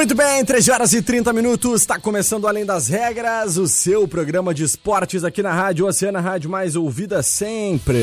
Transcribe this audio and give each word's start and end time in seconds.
Muito 0.00 0.14
bem, 0.14 0.42
13 0.42 0.70
horas 0.70 0.92
e 0.94 1.02
30 1.02 1.30
minutos, 1.30 1.82
está 1.82 1.98
começando 2.00 2.48
Além 2.48 2.64
das 2.64 2.88
Regras, 2.88 3.58
o 3.58 3.68
seu 3.68 4.08
programa 4.08 4.54
de 4.54 4.64
esportes 4.64 5.24
aqui 5.24 5.42
na 5.42 5.52
Rádio 5.52 5.84
Oceana, 5.84 6.22
Rádio 6.22 6.48
mais 6.48 6.74
ouvida 6.74 7.22
sempre. 7.22 7.98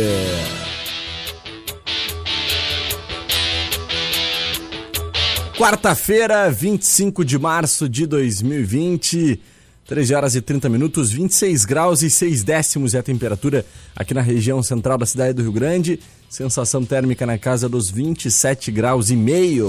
Quarta-feira, 5.58 6.52
25 6.52 7.26
de 7.26 7.40
março 7.40 7.90
de 7.90 8.06
2020, 8.06 9.42
13 9.88 10.14
horas 10.14 10.36
e 10.36 10.42
30 10.42 10.70
minutos, 10.70 11.12
26 11.12 11.66
graus 11.66 12.04
e 12.04 12.12
6 12.12 12.44
décimos 12.44 12.94
é 12.94 13.00
a 13.00 13.04
temperatura 13.04 13.66
aqui 13.96 14.14
na 14.14 14.22
região 14.22 14.62
central 14.62 15.00
da 15.00 15.06
cidade 15.08 15.34
do 15.34 15.42
Rio 15.42 15.52
Grande. 15.52 16.00
Sensação 16.30 16.86
térmica 16.86 17.26
na 17.26 17.40
casa 17.40 17.68
dos 17.68 17.90
27 17.90 18.72
graus 18.72 19.10
e 19.10 19.16
meio. 19.16 19.68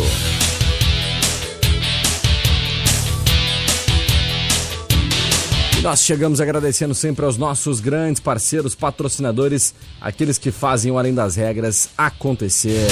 Nós 5.83 6.03
chegamos 6.03 6.41
agradecendo 6.41 6.95
sempre 6.95 7.25
aos 7.25 7.37
nossos 7.37 7.81
grandes 7.81 8.21
parceiros, 8.21 8.75
patrocinadores, 8.75 9.75
aqueles 10.01 10.37
que 10.37 10.51
fazem 10.51 10.91
o 10.91 10.99
Além 10.99 11.15
das 11.15 11.37
Regras 11.37 11.91
acontecer. 11.97 12.89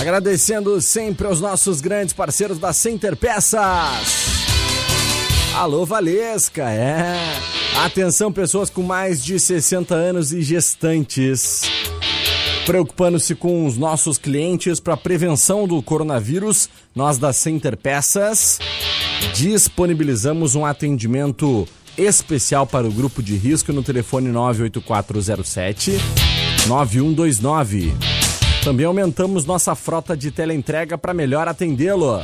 Agradecendo 0.00 0.80
sempre 0.80 1.26
aos 1.26 1.40
nossos 1.40 1.80
grandes 1.80 2.12
parceiros 2.12 2.58
da 2.58 2.72
Center 2.72 3.16
Peças. 3.16 4.34
Alô, 5.56 5.86
Valesca, 5.86 6.68
é. 6.68 7.63
Atenção, 7.76 8.32
pessoas 8.32 8.70
com 8.70 8.82
mais 8.82 9.22
de 9.22 9.38
60 9.38 9.94
anos 9.94 10.32
e 10.32 10.42
gestantes. 10.42 11.62
Preocupando-se 12.64 13.34
com 13.34 13.66
os 13.66 13.76
nossos 13.76 14.16
clientes 14.16 14.78
para 14.80 14.96
prevenção 14.96 15.66
do 15.66 15.82
coronavírus, 15.82 16.68
nós 16.94 17.18
da 17.18 17.32
Center 17.32 17.76
Peças 17.76 18.58
disponibilizamos 19.34 20.54
um 20.54 20.64
atendimento 20.64 21.66
especial 21.98 22.66
para 22.66 22.86
o 22.86 22.92
grupo 22.92 23.22
de 23.22 23.36
risco 23.36 23.72
no 23.72 23.82
telefone 23.82 24.28
98407 24.28 25.92
9129. 26.68 27.92
Também 28.62 28.86
aumentamos 28.86 29.44
nossa 29.44 29.74
frota 29.74 30.16
de 30.16 30.30
teleentrega 30.30 30.96
para 30.96 31.12
melhor 31.12 31.48
atendê-lo. 31.48 32.22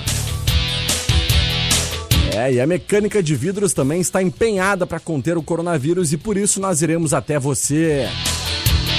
É, 2.34 2.52
e 2.52 2.60
a 2.60 2.66
mecânica 2.66 3.22
de 3.22 3.34
vidros 3.34 3.72
também 3.72 4.00
está 4.00 4.22
empenhada 4.22 4.86
para 4.86 5.00
conter 5.00 5.36
o 5.36 5.42
coronavírus 5.42 6.12
e 6.12 6.16
por 6.16 6.36
isso 6.36 6.60
nós 6.60 6.80
iremos 6.80 7.12
até 7.12 7.38
você. 7.38 8.08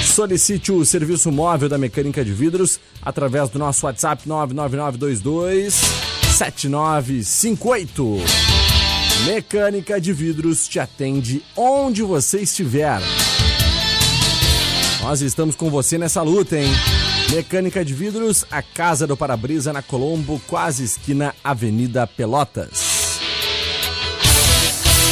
Solicite 0.04 0.70
o 0.70 0.84
serviço 0.84 1.32
móvel 1.32 1.68
da 1.68 1.78
mecânica 1.78 2.24
de 2.24 2.32
vidros 2.32 2.78
através 3.00 3.48
do 3.48 3.58
nosso 3.58 3.86
WhatsApp 3.86 4.28
99922 4.28 5.74
7958. 6.36 8.18
Mecânica 9.26 10.00
de 10.00 10.12
vidros 10.12 10.68
te 10.68 10.78
atende 10.78 11.42
onde 11.56 12.02
você 12.02 12.40
estiver. 12.40 13.00
Nós 15.00 15.22
estamos 15.22 15.56
com 15.56 15.70
você 15.70 15.96
nessa 15.96 16.22
luta, 16.22 16.58
hein? 16.58 16.70
Mecânica 17.30 17.84
de 17.84 17.94
vidros, 17.94 18.44
a 18.50 18.62
Casa 18.62 19.06
do 19.06 19.16
Para-Brisa 19.16 19.72
na 19.72 19.80
Colombo, 19.80 20.40
quase 20.46 20.84
esquina 20.84 21.34
Avenida 21.42 22.06
Pelotas. 22.06 22.91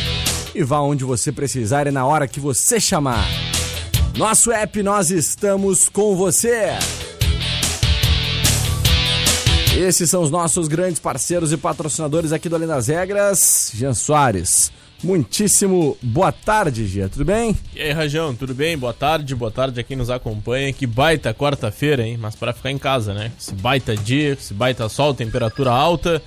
e 0.55 0.63
vá 0.63 0.81
onde 0.81 1.05
você 1.05 1.33
precisar 1.33 1.87
e 1.87 1.91
na 1.91 2.07
hora 2.07 2.29
que 2.29 2.39
você 2.39 2.79
chamar. 2.79 3.27
Nosso 4.17 4.53
app, 4.53 4.83
nós 4.83 5.11
estamos 5.11 5.89
com 5.89 6.15
você. 6.17 6.73
Esses 9.77 10.09
são 10.09 10.23
os 10.23 10.31
nossos 10.31 10.69
grandes 10.69 10.99
parceiros 10.99 11.53
e 11.53 11.57
patrocinadores 11.57 12.33
aqui 12.33 12.49
do 12.49 12.57
Além 12.57 12.69
das 12.69 12.89
Regras. 12.89 13.71
Jean 13.75 13.93
Soares. 13.93 14.73
Muitíssimo 15.05 15.97
boa 16.03 16.33
tarde, 16.33 16.87
Gia, 16.87 17.09
tudo 17.09 17.25
bem? 17.25 17.57
E 17.75 17.83
aí, 17.83 17.93
Rajão, 17.93 18.35
tudo 18.35 18.55
bem? 18.55 18.79
Boa 18.79 18.95
tarde, 18.95 19.35
boa 19.35 19.51
tarde 19.51 19.79
a 19.79 19.83
quem 19.83 19.97
nos 19.97 20.09
acompanha. 20.09 20.73
Que 20.73 20.87
baita 20.87 21.35
quarta-feira, 21.35 22.07
hein? 22.07 22.17
Mas 22.19 22.35
para 22.35 22.53
ficar 22.53 22.71
em 22.71 22.79
casa, 22.79 23.13
né? 23.13 23.31
Esse 23.39 23.55
baita 23.55 23.95
dia, 23.95 24.33
esse 24.33 24.55
baita 24.55 24.89
sol, 24.89 25.13
temperatura 25.13 25.71
alta. 25.71 26.23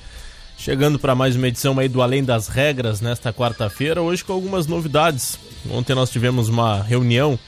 Chegando 0.55 0.99
para 0.99 1.15
mais 1.15 1.35
uma 1.35 1.47
edição 1.47 1.79
aí 1.79 1.87
do 1.87 2.01
Além 2.01 2.23
das 2.23 2.47
Regras 2.47 3.01
nesta 3.01 3.33
quarta-feira, 3.33 4.01
hoje 4.01 4.23
com 4.23 4.33
algumas 4.33 4.67
novidades. 4.67 5.39
Ontem 5.71 5.95
nós 5.95 6.11
tivemos 6.11 6.47
uma 6.47 6.83
reunião, 6.83 7.39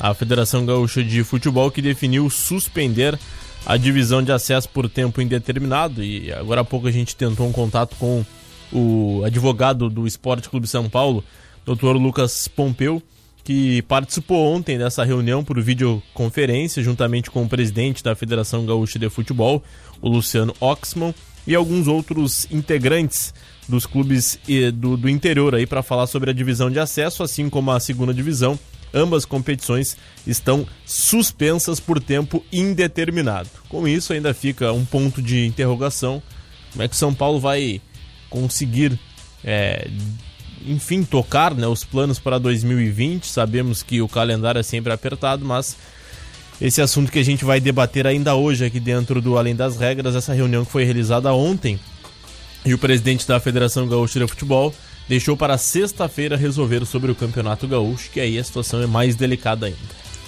a 0.00 0.14
Federação 0.14 0.66
Gaúcha 0.66 1.04
de 1.04 1.22
Futebol 1.22 1.70
que 1.70 1.82
definiu 1.82 2.28
suspender 2.28 3.18
a 3.64 3.76
divisão 3.76 4.22
de 4.22 4.32
acesso 4.32 4.68
por 4.68 4.88
tempo 4.88 5.20
indeterminado 5.20 6.02
e 6.02 6.32
agora 6.32 6.62
há 6.62 6.64
pouco 6.64 6.86
a 6.86 6.90
gente 6.90 7.14
tentou 7.14 7.46
um 7.46 7.52
contato 7.52 7.94
com 7.96 8.24
o 8.72 9.22
advogado 9.24 9.88
do 9.88 10.06
Esporte 10.06 10.48
Clube 10.48 10.66
São 10.66 10.88
Paulo, 10.88 11.24
Dr. 11.64 11.96
Lucas 11.96 12.48
Pompeu, 12.48 13.02
que 13.44 13.80
participou 13.82 14.52
ontem 14.52 14.76
dessa 14.76 15.04
reunião 15.04 15.44
por 15.44 15.60
videoconferência, 15.60 16.82
juntamente 16.82 17.30
com 17.30 17.44
o 17.44 17.48
presidente 17.48 18.02
da 18.02 18.14
Federação 18.14 18.66
Gaúcha 18.66 18.98
de 18.98 19.08
Futebol, 19.08 19.62
o 20.00 20.08
Luciano 20.08 20.54
Oxman, 20.60 21.14
e 21.46 21.54
alguns 21.54 21.86
outros 21.86 22.46
integrantes 22.50 23.32
dos 23.68 23.86
clubes 23.86 24.38
do, 24.74 24.96
do 24.96 25.08
interior 25.08 25.54
aí 25.54 25.66
para 25.66 25.82
falar 25.82 26.06
sobre 26.06 26.30
a 26.30 26.34
divisão 26.34 26.70
de 26.70 26.80
acesso, 26.80 27.22
assim 27.22 27.48
como 27.48 27.70
a 27.70 27.80
segunda 27.80 28.12
divisão. 28.12 28.58
Ambas 28.92 29.24
competições 29.24 29.96
estão 30.26 30.66
suspensas 30.84 31.78
por 31.78 32.00
tempo 32.00 32.44
indeterminado. 32.52 33.48
Com 33.68 33.86
isso, 33.86 34.12
ainda 34.12 34.32
fica 34.32 34.72
um 34.72 34.84
ponto 34.84 35.20
de 35.20 35.44
interrogação: 35.44 36.22
como 36.72 36.82
é 36.82 36.88
que 36.88 36.94
o 36.94 36.98
São 36.98 37.12
Paulo 37.12 37.38
vai 37.38 37.80
conseguir, 38.28 38.98
é, 39.44 39.88
enfim, 40.66 41.02
tocar 41.02 41.54
né, 41.54 41.66
os 41.66 41.84
planos 41.84 42.18
para 42.18 42.38
2020. 42.38 43.26
Sabemos 43.26 43.82
que 43.82 44.00
o 44.00 44.08
calendário 44.08 44.58
é 44.58 44.62
sempre 44.62 44.92
apertado, 44.92 45.44
mas 45.44 45.76
esse 46.60 46.80
assunto 46.80 47.12
que 47.12 47.18
a 47.18 47.24
gente 47.24 47.44
vai 47.44 47.60
debater 47.60 48.06
ainda 48.06 48.34
hoje 48.34 48.64
aqui 48.64 48.80
dentro 48.80 49.20
do 49.20 49.36
Além 49.36 49.54
das 49.54 49.76
Regras, 49.76 50.14
essa 50.14 50.32
reunião 50.32 50.64
que 50.64 50.72
foi 50.72 50.84
realizada 50.84 51.32
ontem. 51.32 51.78
E 52.64 52.74
o 52.74 52.78
presidente 52.78 53.28
da 53.28 53.38
Federação 53.38 53.86
Gaúcha 53.86 54.18
de 54.18 54.26
Futebol 54.26 54.74
deixou 55.08 55.36
para 55.36 55.58
sexta-feira 55.58 56.36
resolver 56.36 56.84
sobre 56.84 57.10
o 57.10 57.14
Campeonato 57.14 57.68
Gaúcho, 57.68 58.10
que 58.10 58.20
aí 58.20 58.38
a 58.38 58.44
situação 58.44 58.82
é 58.82 58.86
mais 58.86 59.14
delicada 59.14 59.66
ainda. 59.66 59.78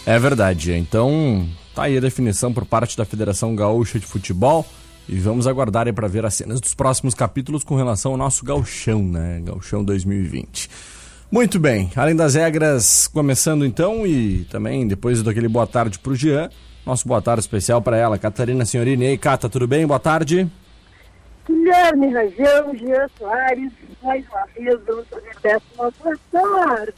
É 0.06 0.18
verdade. 0.18 0.72
Então, 0.72 1.48
tá 1.74 1.84
aí 1.84 1.96
a 1.96 2.00
definição 2.00 2.52
por 2.52 2.64
parte 2.64 2.96
da 2.96 3.04
Federação 3.04 3.56
Gaúcha 3.56 3.98
de 3.98 4.06
Futebol. 4.06 4.66
E 5.08 5.18
vamos 5.18 5.46
aguardar 5.46 5.86
aí 5.86 5.92
para 5.92 6.06
ver 6.06 6.26
as 6.26 6.34
cenas 6.34 6.60
dos 6.60 6.74
próximos 6.74 7.14
capítulos 7.14 7.64
com 7.64 7.74
relação 7.76 8.12
ao 8.12 8.18
nosso 8.18 8.44
gauchão, 8.44 9.02
né? 9.02 9.40
Gauchão 9.42 9.82
2020. 9.82 10.68
Muito 11.30 11.58
bem, 11.58 11.90
além 11.96 12.14
das 12.14 12.34
regras, 12.34 13.06
começando 13.06 13.64
então 13.64 14.06
e 14.06 14.44
também 14.50 14.86
depois 14.86 15.22
daquele 15.22 15.48
boa 15.48 15.66
tarde 15.66 15.98
para 15.98 16.12
o 16.12 16.14
Jean, 16.14 16.50
nosso 16.86 17.06
boa 17.08 17.22
tarde 17.22 17.40
especial 17.40 17.80
para 17.80 17.96
ela, 17.96 18.18
Catarina 18.18 18.64
Senhorini. 18.64 19.06
Ei, 19.06 19.18
Cata, 19.18 19.48
tudo 19.48 19.66
bem? 19.66 19.86
Boa 19.86 19.98
tarde. 19.98 20.50
Guilherme 21.46 22.08
Rajão, 22.12 22.76
Jean 22.76 23.06
Soares, 23.18 23.72
mais 24.02 24.24
uma 24.28 24.46
vez 24.54 24.80
vamos 24.86 25.06
fazer 25.08 25.34
dessa 25.42 25.62
uma 25.78 25.90
boa 26.02 26.18
tarde. 26.30 26.94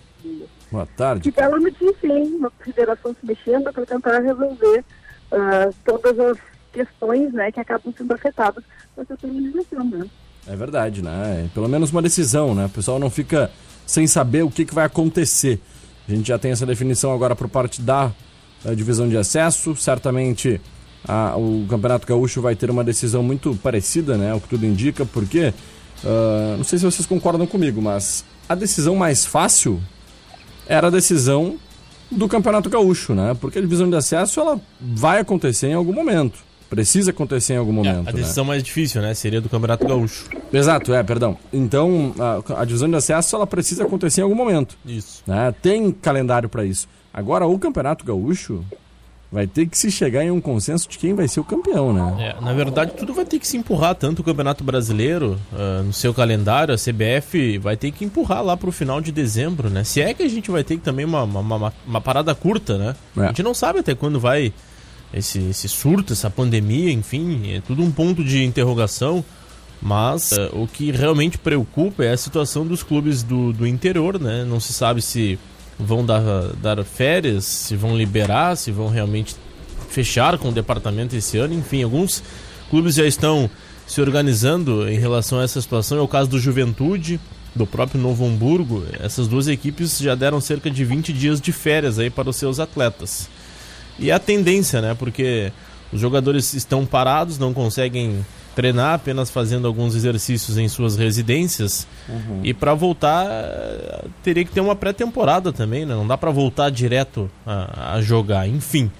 Boa 0.70 0.86
tarde. 0.96 1.22
Que 1.22 1.36
bela 1.36 1.58
notícia, 1.58 2.06
hein? 2.06 2.34
Uma 2.38 2.52
federação 2.60 3.14
se 3.18 3.26
mexendo 3.26 3.72
para 3.72 3.86
tentar 3.86 4.18
resolver 4.20 4.84
uh, 5.32 5.74
todas 5.84 6.18
as 6.18 6.38
questões 6.72 7.32
né, 7.32 7.50
que 7.50 7.60
acabam 7.60 7.92
sendo 7.96 8.12
afetadas 8.12 8.64
com 8.94 9.02
essa 9.02 9.16
né? 9.26 10.06
É 10.46 10.56
verdade, 10.56 11.02
né? 11.02 11.44
É 11.44 11.48
pelo 11.54 11.68
menos 11.68 11.90
uma 11.90 12.02
decisão, 12.02 12.54
né? 12.54 12.66
O 12.66 12.70
pessoal 12.70 12.98
não 12.98 13.10
fica 13.10 13.50
sem 13.86 14.06
saber 14.06 14.42
o 14.42 14.50
que, 14.50 14.64
que 14.64 14.74
vai 14.74 14.84
acontecer. 14.84 15.60
A 16.08 16.12
gente 16.12 16.28
já 16.28 16.38
tem 16.38 16.50
essa 16.50 16.66
definição 16.66 17.12
agora 17.12 17.36
por 17.36 17.48
parte 17.48 17.82
da, 17.82 18.10
da 18.64 18.74
divisão 18.74 19.08
de 19.08 19.16
acesso. 19.16 19.76
Certamente 19.76 20.60
a, 21.06 21.36
o 21.36 21.66
Campeonato 21.68 22.06
Gaúcho 22.06 22.40
vai 22.40 22.56
ter 22.56 22.70
uma 22.70 22.84
decisão 22.84 23.22
muito 23.22 23.54
parecida, 23.56 24.16
né? 24.16 24.34
O 24.34 24.40
que 24.40 24.48
tudo 24.48 24.66
indica, 24.66 25.04
porque 25.04 25.52
uh, 26.04 26.56
não 26.56 26.64
sei 26.64 26.78
se 26.78 26.84
vocês 26.84 27.06
concordam 27.06 27.46
comigo, 27.46 27.80
mas 27.80 28.24
a 28.48 28.54
decisão 28.54 28.96
mais 28.96 29.24
fácil 29.24 29.80
era 30.66 30.88
a 30.88 30.90
decisão 30.90 31.56
do 32.10 32.28
Campeonato 32.28 32.68
Gaúcho, 32.68 33.14
né? 33.14 33.36
Porque 33.40 33.58
a 33.58 33.62
divisão 33.62 33.88
de 33.88 33.96
acesso 33.96 34.40
ela 34.40 34.60
vai 34.80 35.20
acontecer 35.20 35.68
em 35.68 35.74
algum 35.74 35.92
momento. 35.92 36.49
Precisa 36.70 37.10
acontecer 37.10 37.54
em 37.54 37.56
algum 37.56 37.72
momento. 37.72 38.06
É, 38.06 38.10
a 38.10 38.12
decisão 38.12 38.44
né? 38.44 38.48
mais 38.50 38.62
difícil, 38.62 39.02
né? 39.02 39.12
Seria 39.12 39.40
do 39.40 39.48
Campeonato 39.48 39.86
Gaúcho. 39.86 40.30
Exato, 40.52 40.94
é, 40.94 41.02
perdão. 41.02 41.36
Então, 41.52 42.14
a, 42.16 42.62
a, 42.62 42.64
divisão 42.64 42.88
de 42.88 42.94
acesso 42.94 43.34
ela 43.34 43.46
precisa 43.46 43.82
acontecer 43.82 44.20
em 44.20 44.24
algum 44.24 44.36
momento. 44.36 44.78
Isso. 44.86 45.24
Né? 45.26 45.52
Tem 45.60 45.90
calendário 45.90 46.48
para 46.48 46.64
isso. 46.64 46.88
Agora, 47.12 47.44
o 47.44 47.58
Campeonato 47.58 48.04
Gaúcho 48.04 48.64
vai 49.32 49.46
ter 49.46 49.66
que 49.66 49.78
se 49.78 49.90
chegar 49.90 50.24
em 50.24 50.30
um 50.30 50.40
consenso 50.40 50.88
de 50.88 50.98
quem 50.98 51.14
vai 51.14 51.28
ser 51.28 51.40
o 51.40 51.44
campeão, 51.44 51.92
né? 51.92 52.34
É, 52.36 52.44
na 52.44 52.52
verdade, 52.52 52.92
tudo 52.96 53.14
vai 53.14 53.24
ter 53.24 53.38
que 53.38 53.46
se 53.46 53.56
empurrar, 53.56 53.94
tanto 53.94 54.20
o 54.20 54.24
Campeonato 54.24 54.64
Brasileiro 54.64 55.38
uh, 55.52 55.82
no 55.84 55.92
seu 55.92 56.12
calendário, 56.12 56.74
a 56.74 56.76
CBF 56.76 57.58
vai 57.58 57.76
ter 57.76 57.92
que 57.92 58.04
empurrar 58.04 58.42
lá 58.42 58.56
pro 58.56 58.72
final 58.72 59.00
de 59.00 59.12
dezembro, 59.12 59.70
né? 59.70 59.84
Se 59.84 60.00
é 60.00 60.12
que 60.12 60.22
a 60.22 60.28
gente 60.28 60.50
vai 60.50 60.64
ter 60.64 60.78
também 60.78 61.04
uma, 61.04 61.22
uma, 61.22 61.40
uma, 61.40 61.72
uma 61.86 62.00
parada 62.00 62.34
curta, 62.34 62.76
né? 62.76 62.96
É. 63.16 63.20
A 63.22 63.26
gente 63.28 63.42
não 63.42 63.54
sabe 63.54 63.78
até 63.78 63.94
quando 63.94 64.18
vai 64.18 64.52
esse, 65.12 65.38
esse 65.38 65.68
surto, 65.68 66.12
essa 66.12 66.30
pandemia, 66.30 66.92
enfim, 66.92 67.52
é 67.52 67.60
tudo 67.60 67.82
um 67.82 67.90
ponto 67.90 68.24
de 68.24 68.44
interrogação. 68.44 69.24
Mas 69.82 70.32
uh, 70.32 70.50
o 70.52 70.68
que 70.68 70.90
realmente 70.90 71.38
preocupa 71.38 72.04
é 72.04 72.12
a 72.12 72.16
situação 72.16 72.66
dos 72.66 72.82
clubes 72.82 73.22
do, 73.22 73.52
do 73.52 73.66
interior, 73.66 74.20
né? 74.20 74.44
Não 74.44 74.60
se 74.60 74.74
sabe 74.74 75.00
se 75.00 75.38
vão 75.78 76.04
dar, 76.04 76.22
dar 76.60 76.84
férias, 76.84 77.46
se 77.46 77.76
vão 77.76 77.96
liberar, 77.96 78.56
se 78.56 78.70
vão 78.70 78.88
realmente 78.88 79.34
fechar 79.88 80.36
com 80.38 80.50
o 80.50 80.52
departamento 80.52 81.16
esse 81.16 81.38
ano. 81.38 81.54
Enfim, 81.54 81.82
alguns 81.82 82.22
clubes 82.68 82.94
já 82.94 83.06
estão 83.06 83.50
se 83.86 84.00
organizando 84.00 84.88
em 84.88 84.98
relação 84.98 85.40
a 85.40 85.44
essa 85.44 85.60
situação. 85.60 85.98
É 85.98 86.00
o 86.02 86.08
caso 86.08 86.28
do 86.28 86.38
Juventude, 86.38 87.18
do 87.54 87.66
próprio 87.66 88.00
Novo 88.00 88.26
Hamburgo. 88.26 88.84
Essas 89.00 89.26
duas 89.26 89.48
equipes 89.48 89.98
já 89.98 90.14
deram 90.14 90.40
cerca 90.40 90.70
de 90.70 90.84
20 90.84 91.12
dias 91.12 91.40
de 91.40 91.52
férias 91.52 91.98
aí 91.98 92.10
para 92.10 92.28
os 92.28 92.36
seus 92.36 92.60
atletas. 92.60 93.28
E 93.98 94.10
a 94.10 94.18
tendência, 94.18 94.80
né? 94.80 94.94
Porque 94.98 95.52
os 95.92 96.00
jogadores 96.00 96.54
estão 96.54 96.86
parados, 96.86 97.38
não 97.38 97.52
conseguem 97.52 98.24
treinar, 98.54 98.94
apenas 98.94 99.30
fazendo 99.30 99.66
alguns 99.66 99.94
exercícios 99.94 100.58
em 100.58 100.68
suas 100.68 100.96
residências. 100.96 101.86
Uhum. 102.08 102.40
E 102.42 102.52
para 102.52 102.74
voltar, 102.74 103.26
teria 104.22 104.44
que 104.44 104.52
ter 104.52 104.60
uma 104.60 104.76
pré-temporada 104.76 105.52
também, 105.52 105.86
né? 105.86 105.94
Não 105.94 106.06
dá 106.06 106.18
para 106.18 106.30
voltar 106.30 106.70
direto 106.70 107.30
a, 107.46 107.94
a, 107.94 108.02
jogar. 108.02 108.48
Enfim, 108.48 108.90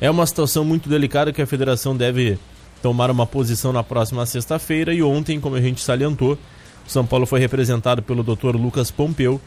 é 0.00 0.10
uma 0.10 0.26
situação 0.26 0.64
muito 0.64 0.88
delicada 0.88 1.32
que 1.32 1.42
a 1.42 1.46
federação 1.46 1.96
deve 1.96 2.38
tomar 2.82 3.10
uma 3.10 3.26
posição 3.26 3.72
na 3.72 3.82
próxima 3.82 4.26
sexta-feira. 4.26 4.92
E 4.92 5.02
ontem, 5.02 5.40
como 5.40 5.56
a 5.56 5.60
gente 5.60 5.80
salientou, 5.80 6.38
o 6.86 6.90
São 6.90 7.06
Paulo 7.06 7.26
foi 7.26 7.40
representado 7.40 8.02
pelo 8.02 8.22
Dr. 8.22 8.56
Lucas 8.56 8.90
Pompeu 8.90 9.40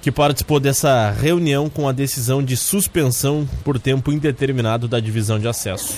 que 0.00 0.12
participou 0.12 0.60
dessa 0.60 1.10
reunião 1.10 1.68
com 1.68 1.88
a 1.88 1.92
decisão 1.92 2.42
de 2.42 2.56
suspensão 2.56 3.48
por 3.64 3.78
tempo 3.78 4.12
indeterminado 4.12 4.86
da 4.86 5.00
divisão 5.00 5.38
de 5.38 5.48
acesso. 5.48 5.96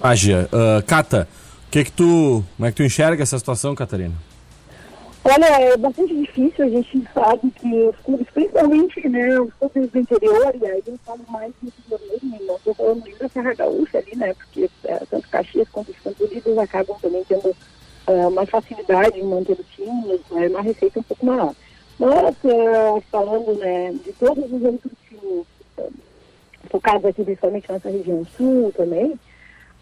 Ágia, 0.00 0.48
uh, 0.52 0.84
Cata, 0.84 1.28
que 1.70 1.84
que 1.84 1.92
tu, 1.92 2.44
como 2.56 2.66
é 2.66 2.70
que 2.70 2.76
tu 2.76 2.82
enxerga 2.82 3.22
essa 3.22 3.38
situação, 3.38 3.74
Catarina? 3.74 4.14
Olha, 5.26 5.46
é 5.46 5.76
bastante 5.78 6.14
difícil, 6.14 6.66
a 6.66 6.68
gente 6.68 7.02
sabe 7.14 7.50
que 7.52 7.66
os 7.66 7.96
clubes, 8.04 8.26
principalmente 8.34 9.08
né, 9.08 9.40
os 9.40 9.50
clubes 9.54 9.90
do 9.90 9.98
interior, 9.98 10.54
e 10.60 10.66
aí 10.66 10.82
eu 10.86 10.98
falo 11.06 11.20
mais 11.30 11.50
do 11.62 11.68
interior 11.68 12.00
mesmo, 12.10 12.46
não 12.46 12.56
estou 12.56 12.74
falando 12.74 13.02
nem 13.04 13.16
da 13.16 13.28
Serra 13.30 13.54
Gaúcha 13.54 13.98
ali, 13.98 14.14
né, 14.16 14.34
porque 14.34 14.68
é, 14.84 14.98
tanto 15.10 15.26
Caxias 15.30 15.66
quanto 15.72 15.92
os 15.92 15.98
Campos 16.00 16.30
Unidos 16.30 16.58
acabam 16.58 16.98
também 17.00 17.24
tendo 17.26 17.48
uh, 17.48 18.30
mais 18.32 18.50
facilidade 18.50 19.18
em 19.18 19.24
manter 19.24 19.52
o 19.58 19.64
time, 19.74 20.20
é 20.32 20.48
uma 20.48 20.60
receita 20.60 21.00
um 21.00 21.02
pouco 21.02 21.24
maior. 21.24 21.54
Uh, 22.00 23.00
falando 23.10 23.54
né, 23.54 23.92
de 23.92 24.12
todos 24.14 24.52
os 24.52 24.62
outros 24.62 24.92
times, 25.08 25.46
uh, 25.78 25.92
focados 26.68 27.04
aqui 27.04 27.22
principalmente 27.22 27.70
nessa 27.70 27.88
região 27.88 28.26
sul 28.36 28.72
também, 28.76 29.18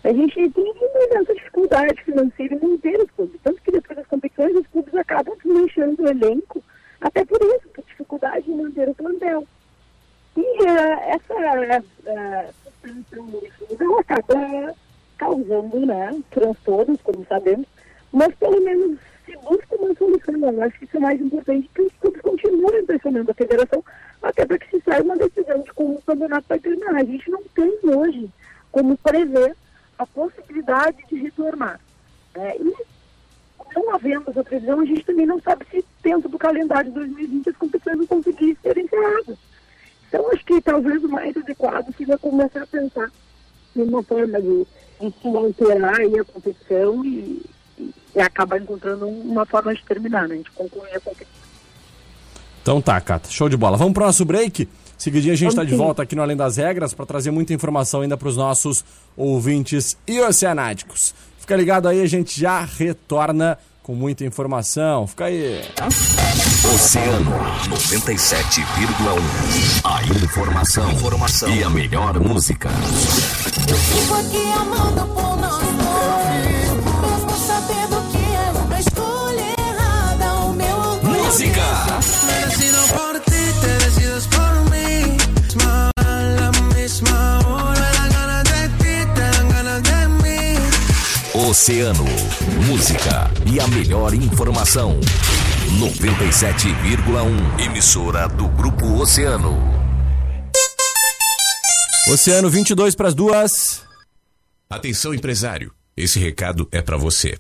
a 0.05 0.13
gente 0.13 0.51
tem 0.51 0.65
muita 0.65 1.35
dificuldade 1.35 2.03
financeira 2.03 2.55
em 2.55 2.59
manter 2.59 3.01
os 3.01 3.11
clubes. 3.13 3.41
Tanto 3.43 3.63
que 3.63 3.71
depois 3.71 3.97
das 3.97 4.07
competições, 4.07 4.57
os 4.57 4.67
clubes 4.67 4.95
acabam 4.95 5.37
desmanchando 5.43 6.03
o 6.03 6.09
elenco, 6.09 6.63
até 7.01 7.25
por 7.25 7.41
isso, 7.41 7.69
por 7.75 7.85
dificuldade 7.85 8.51
em 8.51 8.57
manter 8.57 8.89
o 8.89 8.95
plantel. 8.95 9.47
E 10.37 10.41
uh, 10.41 11.01
essa 11.07 11.85
suspensão 12.65 13.25
uh, 13.89 13.99
acaba 13.99 14.75
causando 15.17 15.87
né, 15.87 16.21
transtornos, 16.31 17.01
como 17.03 17.25
sabemos, 17.27 17.67
mas 18.13 18.35
pelo 18.35 18.61
menos 18.61 18.99
se 19.25 19.37
busca 19.39 19.77
uma 19.77 19.95
solução. 19.95 20.35
Eu 20.35 20.63
acho 20.63 20.79
que 20.79 20.85
isso 20.85 20.97
é 20.97 21.01
mais 21.01 21.21
importante 21.21 21.71
que 21.75 21.83
os 21.83 21.93
clubes 22.01 22.21
continuem 22.21 22.85
pressionando 22.85 23.31
a 23.31 23.35
federação, 23.35 23.85
até 24.23 24.45
para 24.45 24.59
que 24.59 24.71
se 24.71 24.83
saia 24.85 25.03
uma 25.03 25.17
decisão 25.17 25.61
de 25.61 25.73
como 25.73 25.95
o 25.95 26.03
campeonato 26.03 26.47
vai 26.49 26.59
terminar. 26.59 26.97
A 26.97 27.05
gente 27.05 27.31
não 27.31 27.43
tem 27.55 27.79
hoje 27.85 28.31
como 28.71 28.97
prever 28.99 29.57
a 29.99 30.07
possibilidade 30.07 30.99
de 31.09 31.17
retornar. 31.17 31.81
É, 32.35 32.57
e 32.57 32.75
não 33.75 33.95
havendo 33.95 34.31
essa 34.31 34.45
previsão, 34.45 34.81
a 34.81 34.85
gente 34.85 35.05
também 35.05 35.27
não 35.27 35.41
sabe 35.41 35.65
se 35.71 35.85
dentro 36.03 36.29
do 36.29 36.39
calendário 36.39 36.91
de 36.91 36.95
2020 36.97 37.51
as 37.51 37.57
competições 37.57 37.97
vão 37.99 38.07
conseguir 38.07 38.57
ser 38.63 38.77
encerradas. 38.77 39.39
Então, 40.09 40.31
acho 40.31 40.45
que 40.45 40.61
talvez 40.61 41.03
o 41.03 41.09
mais 41.09 41.35
adequado 41.37 41.95
seja 41.97 42.19
começar 42.19 42.63
a 42.63 42.67
pensar 42.67 43.11
em 43.75 43.83
uma 43.83 44.03
forma 44.03 44.41
de, 44.41 44.67
de 45.01 45.11
se 45.11 45.29
alterar 45.29 46.01
a 46.01 46.25
competição 46.25 47.05
e, 47.05 47.43
e 48.15 48.21
acabar 48.21 48.61
encontrando 48.61 49.09
uma 49.09 49.47
forma 49.47 49.75
de 49.75 49.83
terminar, 49.85 50.29
né? 50.29 50.35
A 50.35 50.37
gente 50.39 50.51
concluir 50.53 50.95
a 50.95 51.01
competição. 51.01 51.43
Então 52.63 52.81
tá, 52.81 53.01
Cata. 53.01 53.29
Show 53.31 53.49
de 53.49 53.57
bola. 53.57 53.77
Vamos 53.77 53.93
para 53.93 54.05
o 54.05 54.07
nosso 54.07 54.25
break? 54.25 54.69
Seguidinho 54.97 55.33
a 55.33 55.37
gente 55.37 55.49
está 55.49 55.65
de 55.65 55.75
volta 55.75 56.01
aqui 56.03 56.15
no 56.15 56.23
Além 56.23 56.37
das 56.37 56.59
Regras 56.59 56.95
para 56.95 57.05
trazer 57.05 57.33
muita 57.33 57.53
informação 57.53 58.03
ainda 58.03 58.17
para 58.17 58.29
os 58.29 58.37
nossos 58.37 58.85
ouvintes 59.17 59.97
e 60.07 60.21
oceanáticos. 60.21 61.13
Fica 61.39 61.57
ligado 61.57 61.89
aí, 61.89 62.01
a 62.01 62.07
gente 62.07 62.41
já 62.41 62.61
retorna 62.61 63.59
com 63.83 63.97
muita 63.97 64.25
informação. 64.25 65.09
Fica 65.09 65.25
aí. 65.25 65.61
Oceano 66.73 67.33
97,1. 67.69 68.63
A 69.83 70.05
informação, 70.25 70.89
informação 70.93 71.53
e 71.53 71.65
a 71.65 71.71
melhor 71.71 72.21
música. 72.21 72.69
Eu 73.69 73.77
fico 73.77 74.15
aqui 74.15 74.53
amando 74.53 75.05
por 75.13 75.37
nós 75.37 75.65
mesmo 75.65 76.32
Música! 81.43 81.73
Oceano, 91.35 92.05
música 92.67 93.31
e 93.45 93.61
a 93.61 93.67
melhor 93.69 94.15
informação. 94.15 94.99
97,1 95.79 97.61
emissora 97.61 98.27
do 98.29 98.49
Grupo 98.49 98.87
Oceano. 99.01 99.59
Oceano 102.09 102.49
22 102.49 102.95
para 102.95 103.09
as 103.09 103.15
duas. 103.15 103.83
Atenção, 104.71 105.13
empresário. 105.13 105.75
Esse 105.97 106.19
recado 106.19 106.67
é 106.73 106.81
para 106.81 106.97
você. 106.97 107.39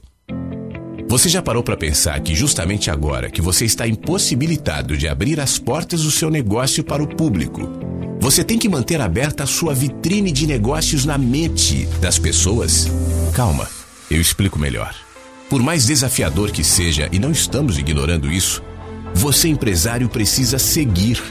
Você 1.12 1.28
já 1.28 1.42
parou 1.42 1.62
para 1.62 1.76
pensar 1.76 2.18
que 2.20 2.34
justamente 2.34 2.90
agora 2.90 3.30
que 3.30 3.42
você 3.42 3.66
está 3.66 3.86
impossibilitado 3.86 4.96
de 4.96 5.06
abrir 5.06 5.38
as 5.40 5.58
portas 5.58 6.04
do 6.04 6.10
seu 6.10 6.30
negócio 6.30 6.82
para 6.82 7.02
o 7.02 7.06
público, 7.06 7.68
você 8.18 8.42
tem 8.42 8.58
que 8.58 8.66
manter 8.66 8.98
aberta 8.98 9.44
a 9.44 9.46
sua 9.46 9.74
vitrine 9.74 10.32
de 10.32 10.46
negócios 10.46 11.04
na 11.04 11.18
mente 11.18 11.86
das 12.00 12.18
pessoas? 12.18 12.90
Calma, 13.34 13.68
eu 14.10 14.22
explico 14.22 14.58
melhor. 14.58 14.94
Por 15.50 15.62
mais 15.62 15.84
desafiador 15.84 16.50
que 16.50 16.64
seja, 16.64 17.10
e 17.12 17.18
não 17.18 17.30
estamos 17.30 17.76
ignorando 17.76 18.32
isso, 18.32 18.62
você 19.14 19.48
empresário 19.48 20.08
precisa 20.08 20.58
seguir 20.58 21.22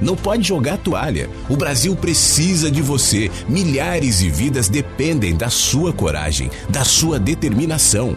não 0.00 0.14
pode 0.14 0.46
jogar 0.48 0.76
toalha. 0.76 1.28
O 1.48 1.56
Brasil 1.56 1.96
precisa 1.96 2.70
de 2.70 2.82
você. 2.82 3.30
Milhares 3.48 4.18
de 4.18 4.28
vidas 4.28 4.68
dependem 4.68 5.34
da 5.34 5.48
sua 5.48 5.90
coragem, 5.90 6.50
da 6.68 6.84
sua 6.84 7.18
determinação. 7.18 8.14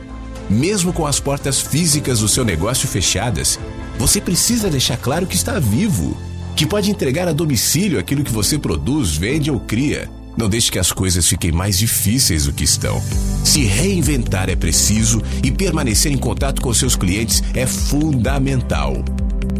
Mesmo 0.49 0.91
com 0.91 1.05
as 1.05 1.19
portas 1.19 1.61
físicas 1.61 2.19
do 2.19 2.27
seu 2.27 2.43
negócio 2.43 2.87
fechadas, 2.87 3.59
você 3.97 4.19
precisa 4.19 4.69
deixar 4.69 4.97
claro 4.97 5.27
que 5.27 5.35
está 5.35 5.59
vivo, 5.59 6.17
que 6.55 6.65
pode 6.65 6.89
entregar 6.89 7.27
a 7.27 7.33
domicílio 7.33 7.99
aquilo 7.99 8.23
que 8.23 8.31
você 8.31 8.57
produz, 8.57 9.15
vende 9.15 9.51
ou 9.51 9.59
cria. 9.59 10.09
Não 10.35 10.49
deixe 10.49 10.71
que 10.71 10.79
as 10.79 10.91
coisas 10.91 11.27
fiquem 11.27 11.51
mais 11.51 11.77
difíceis 11.77 12.45
do 12.45 12.53
que 12.53 12.63
estão. 12.63 13.01
Se 13.43 13.63
reinventar 13.65 14.49
é 14.49 14.55
preciso 14.55 15.21
e 15.43 15.51
permanecer 15.51 16.11
em 16.11 16.17
contato 16.17 16.61
com 16.61 16.73
seus 16.73 16.95
clientes 16.95 17.43
é 17.53 17.67
fundamental. 17.67 19.03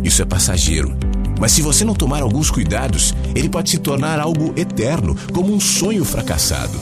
Isso 0.04 0.22
é 0.22 0.26
passageiro 0.26 0.98
mas 1.40 1.54
se 1.54 1.62
você 1.62 1.86
não 1.86 1.96
tomar 1.96 2.22
alguns 2.22 2.52
cuidados, 2.52 3.16
ele 3.34 3.48
pode 3.48 3.70
se 3.70 3.78
tornar 3.78 4.20
algo 4.20 4.54
eterno, 4.58 5.16
como 5.34 5.54
um 5.54 5.60
sonho 5.60 6.04
fracassado. 6.04 6.78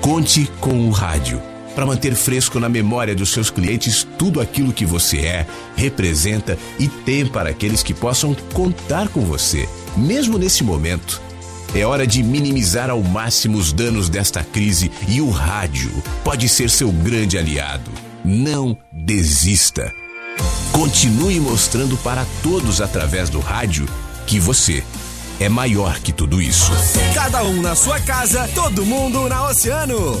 Conte 0.00 0.50
com 0.60 0.88
o 0.88 0.90
rádio 0.90 1.38
para 1.78 1.86
manter 1.86 2.16
fresco 2.16 2.58
na 2.58 2.68
memória 2.68 3.14
dos 3.14 3.30
seus 3.30 3.50
clientes 3.50 4.04
tudo 4.18 4.40
aquilo 4.40 4.72
que 4.72 4.84
você 4.84 5.18
é, 5.18 5.46
representa 5.76 6.58
e 6.76 6.88
tem 6.88 7.24
para 7.24 7.50
aqueles 7.50 7.84
que 7.84 7.94
possam 7.94 8.34
contar 8.52 9.06
com 9.06 9.20
você, 9.20 9.68
mesmo 9.96 10.36
nesse 10.38 10.64
momento. 10.64 11.22
É 11.72 11.86
hora 11.86 12.04
de 12.04 12.20
minimizar 12.20 12.90
ao 12.90 13.00
máximo 13.00 13.56
os 13.56 13.72
danos 13.72 14.08
desta 14.08 14.42
crise 14.42 14.90
e 15.06 15.20
o 15.20 15.30
rádio 15.30 15.92
pode 16.24 16.48
ser 16.48 16.68
seu 16.68 16.90
grande 16.90 17.38
aliado. 17.38 17.92
Não 18.24 18.76
desista. 18.90 19.92
Continue 20.72 21.38
mostrando 21.38 21.96
para 21.98 22.26
todos 22.42 22.80
através 22.80 23.30
do 23.30 23.38
rádio 23.38 23.86
que 24.26 24.40
você 24.40 24.82
é 25.38 25.48
maior 25.48 26.00
que 26.00 26.12
tudo 26.12 26.42
isso. 26.42 26.72
Cada 27.14 27.44
um 27.44 27.62
na 27.62 27.76
sua 27.76 28.00
casa, 28.00 28.50
todo 28.52 28.84
mundo 28.84 29.28
na 29.28 29.46
Oceano. 29.48 30.20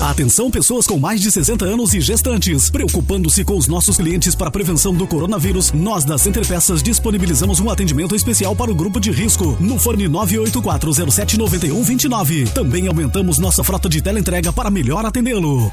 Atenção 0.00 0.50
pessoas 0.50 0.86
com 0.86 0.98
mais 0.98 1.20
de 1.20 1.30
60 1.30 1.64
anos 1.64 1.92
e 1.92 2.00
gestantes. 2.00 2.70
Preocupando-se 2.70 3.44
com 3.44 3.56
os 3.56 3.66
nossos 3.66 3.96
clientes 3.96 4.34
para 4.34 4.48
a 4.48 4.50
prevenção 4.50 4.94
do 4.94 5.06
coronavírus, 5.06 5.72
nós 5.72 6.04
da 6.04 6.16
Center 6.16 6.46
Peças 6.46 6.82
disponibilizamos 6.82 7.58
um 7.58 7.68
atendimento 7.68 8.14
especial 8.14 8.54
para 8.54 8.70
o 8.70 8.74
grupo 8.74 9.00
de 9.00 9.10
risco 9.10 9.56
no 9.58 9.78
fone 9.78 10.08
984079129. 10.08 12.52
Também 12.52 12.86
aumentamos 12.86 13.38
nossa 13.38 13.64
frota 13.64 13.88
de 13.88 14.00
teleentrega 14.00 14.52
para 14.52 14.70
melhor 14.70 15.04
atendê-lo. 15.04 15.72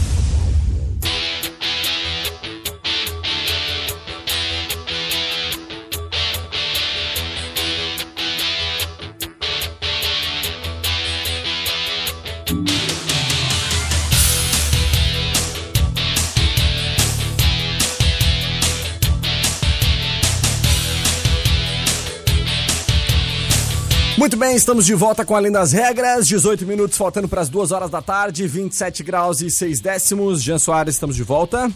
Muito 24.21 24.37
bem, 24.37 24.55
estamos 24.55 24.85
de 24.85 24.93
volta 24.93 25.25
com 25.25 25.35
Além 25.35 25.51
das 25.51 25.71
Regras. 25.71 26.27
18 26.27 26.63
minutos 26.63 26.95
faltando 26.95 27.27
para 27.27 27.41
as 27.41 27.49
2 27.49 27.71
horas 27.71 27.89
da 27.89 28.03
tarde, 28.03 28.47
27 28.47 29.01
graus 29.01 29.41
e 29.41 29.49
6 29.49 29.79
décimos. 29.79 30.43
Jean 30.43 30.59
Soares, 30.59 30.93
estamos 30.93 31.15
de 31.15 31.23
volta. 31.23 31.71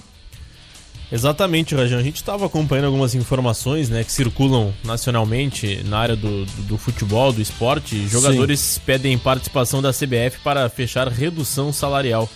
Exatamente, 1.11 1.73
Rajão. 1.73 1.97
A 1.97 2.03
gente 2.03 2.17
estava 2.17 2.45
acompanhando 2.45 2.85
algumas 2.85 3.15
informações 3.15 3.89
né, 3.89 4.03
que 4.03 4.11
circulam 4.11 4.71
nacionalmente 4.83 5.83
na 5.85 5.97
área 5.97 6.15
do, 6.15 6.45
do, 6.45 6.61
do 6.61 6.77
futebol, 6.77 7.33
do 7.33 7.41
esporte. 7.41 8.07
Jogadores 8.07 8.59
Sim. 8.59 8.81
pedem 8.85 9.17
participação 9.17 9.81
da 9.81 9.91
CBF 9.91 10.37
para 10.43 10.69
fechar 10.69 11.07
redução 11.07 11.73
salarial. 11.73 12.29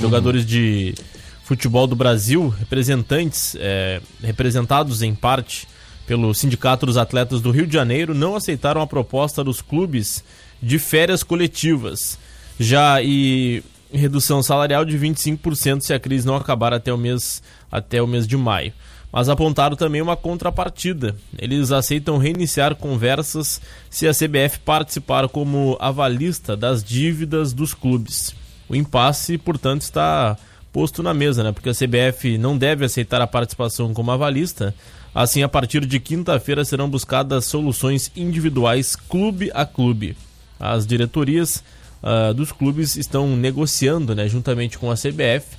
Jogadores 0.00 0.44
de 0.44 0.96
futebol 1.44 1.86
do 1.86 1.94
Brasil, 1.94 2.48
representantes, 2.48 3.54
é, 3.60 4.00
representados 4.20 5.00
em 5.00 5.14
parte 5.14 5.68
pelo 6.08 6.32
Sindicato 6.32 6.86
dos 6.86 6.96
Atletas 6.96 7.42
do 7.42 7.50
Rio 7.50 7.66
de 7.66 7.74
Janeiro, 7.74 8.14
não 8.14 8.34
aceitaram 8.34 8.80
a 8.80 8.86
proposta 8.86 9.44
dos 9.44 9.60
clubes 9.60 10.24
de 10.60 10.78
férias 10.78 11.22
coletivas. 11.22 12.18
Já 12.58 13.02
e 13.02 13.62
redução 13.92 14.42
salarial 14.42 14.86
de 14.86 14.98
25% 14.98 15.82
se 15.82 15.92
a 15.92 16.00
crise 16.00 16.26
não 16.26 16.34
acabar 16.34 16.72
até 16.72 16.90
o 16.92 16.96
mês 16.96 17.42
até 17.70 18.00
o 18.00 18.06
mês 18.06 18.26
de 18.26 18.38
maio. 18.38 18.72
Mas 19.12 19.28
apontaram 19.28 19.76
também 19.76 20.00
uma 20.00 20.16
contrapartida. 20.16 21.14
Eles 21.38 21.72
aceitam 21.72 22.16
reiniciar 22.16 22.74
conversas 22.74 23.60
se 23.90 24.08
a 24.08 24.12
CBF 24.12 24.60
participar 24.64 25.28
como 25.28 25.76
avalista 25.78 26.56
das 26.56 26.82
dívidas 26.82 27.52
dos 27.52 27.74
clubes. 27.74 28.34
O 28.66 28.74
impasse, 28.74 29.36
portanto, 29.36 29.82
está 29.82 30.38
posto 30.78 31.02
na 31.02 31.12
mesa, 31.12 31.42
né? 31.42 31.50
Porque 31.50 31.70
a 31.70 31.74
CBF 31.74 32.38
não 32.38 32.56
deve 32.56 32.84
aceitar 32.84 33.20
a 33.20 33.26
participação 33.26 33.92
como 33.92 34.12
avalista. 34.12 34.72
Assim, 35.12 35.42
a 35.42 35.48
partir 35.48 35.84
de 35.84 35.98
quinta-feira 35.98 36.64
serão 36.64 36.88
buscadas 36.88 37.46
soluções 37.46 38.12
individuais 38.14 38.94
clube 38.94 39.50
a 39.52 39.66
clube. 39.66 40.16
As 40.60 40.86
diretorias 40.86 41.64
uh, 42.00 42.32
dos 42.32 42.52
clubes 42.52 42.94
estão 42.94 43.36
negociando, 43.36 44.14
né, 44.14 44.28
juntamente 44.28 44.78
com 44.78 44.88
a 44.88 44.94
CBF, 44.94 45.56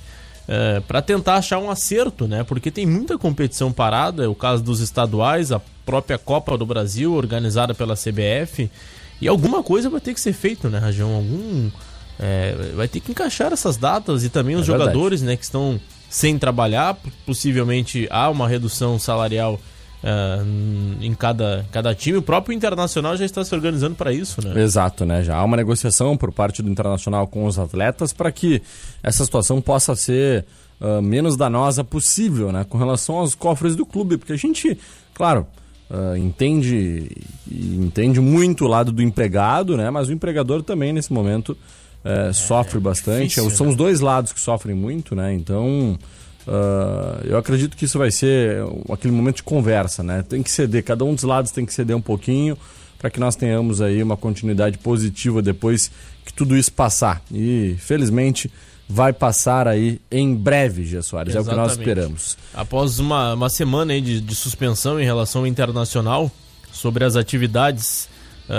uh, 0.48 0.80
para 0.88 1.02
tentar 1.02 1.34
achar 1.34 1.58
um 1.58 1.70
acerto, 1.70 2.26
né? 2.26 2.42
Porque 2.42 2.70
tem 2.70 2.86
muita 2.86 3.18
competição 3.18 3.70
parada, 3.70 4.24
é 4.24 4.26
o 4.26 4.34
caso 4.34 4.62
dos 4.62 4.80
estaduais, 4.80 5.52
a 5.52 5.60
própria 5.84 6.16
Copa 6.16 6.56
do 6.56 6.64
Brasil 6.64 7.12
organizada 7.12 7.74
pela 7.74 7.94
CBF, 7.94 8.70
e 9.20 9.28
alguma 9.28 9.62
coisa 9.62 9.90
vai 9.90 10.00
ter 10.00 10.14
que 10.14 10.20
ser 10.20 10.32
feita, 10.32 10.70
né, 10.70 10.78
Rajão? 10.78 11.14
Algum 11.14 11.70
é, 12.20 12.72
vai 12.76 12.86
ter 12.86 13.00
que 13.00 13.12
encaixar 13.12 13.52
essas 13.52 13.78
datas 13.78 14.22
e 14.24 14.28
também 14.28 14.54
os 14.54 14.62
é 14.62 14.66
jogadores, 14.66 15.22
né, 15.22 15.36
que 15.36 15.44
estão 15.44 15.80
sem 16.08 16.38
trabalhar, 16.38 16.98
possivelmente 17.24 18.06
há 18.10 18.28
uma 18.28 18.46
redução 18.46 18.98
salarial 18.98 19.58
ah, 20.02 20.42
em 21.00 21.14
cada, 21.14 21.64
cada 21.70 21.94
time. 21.94 22.18
O 22.18 22.22
próprio 22.22 22.54
Internacional 22.54 23.16
já 23.16 23.24
está 23.24 23.44
se 23.44 23.54
organizando 23.54 23.94
para 23.94 24.12
isso, 24.12 24.44
né? 24.46 24.60
Exato, 24.60 25.06
né? 25.06 25.22
Já 25.22 25.36
há 25.36 25.44
uma 25.44 25.56
negociação 25.56 26.16
por 26.16 26.32
parte 26.32 26.62
do 26.62 26.68
Internacional 26.68 27.26
com 27.26 27.44
os 27.44 27.58
atletas 27.58 28.12
para 28.12 28.32
que 28.32 28.60
essa 29.02 29.24
situação 29.24 29.60
possa 29.60 29.94
ser 29.94 30.44
ah, 30.80 31.00
menos 31.00 31.36
danosa 31.36 31.84
possível, 31.84 32.50
né? 32.50 32.64
Com 32.68 32.76
relação 32.76 33.16
aos 33.16 33.34
cofres 33.34 33.76
do 33.76 33.86
clube, 33.86 34.18
porque 34.18 34.32
a 34.32 34.36
gente, 34.36 34.76
claro, 35.14 35.46
ah, 35.88 36.18
entende 36.18 37.08
entende 37.50 38.20
muito 38.20 38.64
o 38.64 38.68
lado 38.68 38.90
do 38.90 39.02
empregado, 39.02 39.76
né? 39.76 39.90
Mas 39.90 40.08
o 40.08 40.12
empregador 40.12 40.62
também 40.62 40.92
nesse 40.92 41.12
momento 41.12 41.56
eh, 42.04 42.32
sofre 42.32 42.78
bastante. 42.80 43.28
difícil, 43.28 43.50
São 43.50 43.66
né? 43.66 43.72
os 43.72 43.76
dois 43.76 44.00
lados 44.00 44.32
que 44.32 44.40
sofrem 44.40 44.74
muito, 44.74 45.14
né? 45.14 45.32
Então 45.34 45.98
ah, 46.46 47.20
eu 47.24 47.36
acredito 47.38 47.76
que 47.76 47.84
isso 47.84 47.98
vai 47.98 48.10
ser 48.10 48.62
aquele 48.92 49.12
momento 49.12 49.36
de 49.36 49.42
conversa, 49.42 50.02
né? 50.02 50.24
Tem 50.28 50.42
que 50.42 50.50
ceder, 50.50 50.82
cada 50.82 51.04
um 51.04 51.14
dos 51.14 51.24
lados 51.24 51.50
tem 51.50 51.64
que 51.64 51.72
ceder 51.72 51.96
um 51.96 52.00
pouquinho 52.00 52.56
para 52.98 53.08
que 53.08 53.20
nós 53.20 53.36
tenhamos 53.36 53.80
aí 53.80 54.02
uma 54.02 54.16
continuidade 54.16 54.76
positiva 54.78 55.40
depois 55.40 55.90
que 56.24 56.32
tudo 56.32 56.56
isso 56.56 56.72
passar. 56.72 57.22
E 57.32 57.76
felizmente 57.78 58.50
vai 58.88 59.12
passar 59.12 59.68
aí 59.68 60.00
em 60.10 60.34
breve, 60.34 60.84
Gia 60.84 61.02
Soares. 61.02 61.34
É 61.34 61.40
o 61.40 61.44
que 61.44 61.54
nós 61.54 61.72
Exatamente. 61.72 61.88
esperamos. 61.88 62.38
Após 62.52 62.98
uma, 62.98 63.34
uma 63.34 63.48
semana 63.48 63.92
aí 63.92 64.00
de, 64.00 64.20
de 64.20 64.34
suspensão 64.34 65.00
em 65.00 65.04
relação 65.04 65.42
ao 65.42 65.46
internacional 65.46 66.30
sobre 66.72 67.04
as 67.04 67.16
atividades 67.16 68.08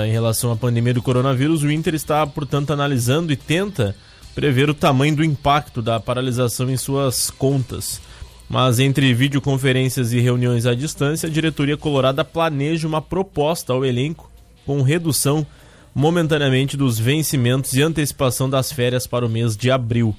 em 0.05 0.11
relação 0.11 0.51
à 0.51 0.55
pandemia 0.55 0.93
do 0.93 1.01
coronavírus, 1.01 1.63
o 1.63 1.71
Inter 1.71 1.93
está, 1.93 2.25
portanto, 2.25 2.71
analisando 2.71 3.33
e 3.33 3.35
tenta 3.35 3.95
prever 4.33 4.69
o 4.69 4.73
tamanho 4.73 5.15
do 5.15 5.23
impacto 5.23 5.81
da 5.81 5.99
paralisação 5.99 6.69
em 6.69 6.77
suas 6.77 7.29
contas. 7.29 8.01
Mas 8.49 8.79
entre 8.79 9.13
videoconferências 9.13 10.13
e 10.13 10.19
reuniões 10.19 10.65
à 10.65 10.73
distância, 10.73 11.27
a 11.27 11.31
diretoria 11.31 11.77
colorada 11.77 12.23
planeja 12.23 12.87
uma 12.87 13.01
proposta 13.01 13.73
ao 13.73 13.85
elenco 13.85 14.31
com 14.65 14.81
redução 14.81 15.45
momentaneamente 15.93 16.77
dos 16.77 16.97
vencimentos 16.97 17.73
e 17.73 17.81
antecipação 17.81 18.49
das 18.49 18.71
férias 18.71 19.05
para 19.05 19.25
o 19.25 19.29
mês 19.29 19.55
de 19.57 19.69
abril. 19.69 20.15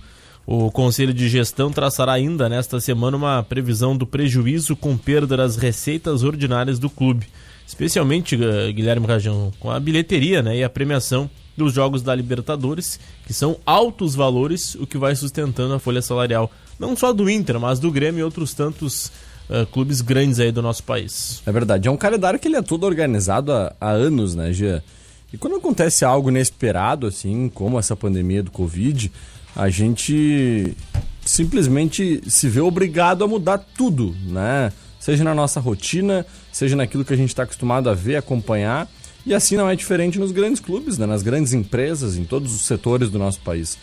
O 0.46 0.70
Conselho 0.70 1.14
de 1.14 1.28
Gestão 1.28 1.70
traçará 1.70 2.12
ainda 2.12 2.48
nesta 2.48 2.80
semana 2.80 3.16
uma 3.16 3.42
previsão 3.42 3.96
do 3.96 4.06
prejuízo 4.06 4.74
com 4.74 4.96
perda 4.96 5.36
das 5.36 5.56
receitas 5.56 6.22
ordinárias 6.22 6.78
do 6.78 6.90
clube, 6.90 7.26
especialmente, 7.72 8.36
eh, 8.36 8.70
Guilherme 8.70 9.06
Rajão, 9.06 9.50
com 9.58 9.70
a 9.70 9.80
bilheteria 9.80 10.42
né, 10.42 10.58
e 10.58 10.62
a 10.62 10.68
premiação 10.68 11.28
dos 11.56 11.72
Jogos 11.72 12.02
da 12.02 12.14
Libertadores, 12.14 13.00
que 13.26 13.32
são 13.32 13.56
altos 13.64 14.14
valores, 14.14 14.74
o 14.74 14.86
que 14.86 14.98
vai 14.98 15.16
sustentando 15.16 15.72
a 15.72 15.78
folha 15.78 16.02
salarial, 16.02 16.50
não 16.78 16.94
só 16.94 17.14
do 17.14 17.30
Inter, 17.30 17.58
mas 17.58 17.80
do 17.80 17.90
Grêmio 17.90 18.20
e 18.20 18.22
outros 18.22 18.52
tantos 18.52 19.10
eh, 19.48 19.66
clubes 19.72 20.02
grandes 20.02 20.38
aí 20.38 20.52
do 20.52 20.60
nosso 20.60 20.82
país. 20.82 21.42
É 21.46 21.50
verdade, 21.52 21.88
é 21.88 21.90
um 21.90 21.96
calendário 21.96 22.38
que 22.38 22.46
ele 22.46 22.56
é 22.56 22.62
todo 22.62 22.84
organizado 22.84 23.50
há, 23.50 23.74
há 23.80 23.90
anos, 23.90 24.34
né, 24.34 24.52
Gia? 24.52 24.84
E 25.32 25.38
quando 25.38 25.56
acontece 25.56 26.04
algo 26.04 26.28
inesperado, 26.28 27.06
assim, 27.06 27.48
como 27.48 27.78
essa 27.78 27.96
pandemia 27.96 28.42
do 28.42 28.50
Covid, 28.50 29.10
a 29.56 29.70
gente 29.70 30.76
simplesmente 31.24 32.22
se 32.28 32.50
vê 32.50 32.60
obrigado 32.60 33.24
a 33.24 33.26
mudar 33.26 33.56
tudo, 33.56 34.14
né? 34.26 34.70
Seja 35.00 35.24
na 35.24 35.34
nossa 35.34 35.58
rotina, 35.58 36.26
seja 36.52 36.76
naquilo 36.76 37.04
que 37.04 37.12
a 37.12 37.16
gente 37.16 37.30
está 37.30 37.42
acostumado 37.42 37.88
a 37.88 37.94
ver, 37.94 38.16
acompanhar. 38.16 38.88
E 39.24 39.34
assim 39.34 39.56
não 39.56 39.68
é 39.68 39.74
diferente 39.74 40.18
nos 40.18 40.32
grandes 40.32 40.60
clubes, 40.60 40.98
né? 40.98 41.06
nas 41.06 41.22
grandes 41.22 41.52
empresas, 41.52 42.16
em 42.16 42.24
todos 42.24 42.54
os 42.54 42.62
setores 42.62 43.08
do 43.08 43.18
nosso 43.18 43.40
país. 43.40 43.78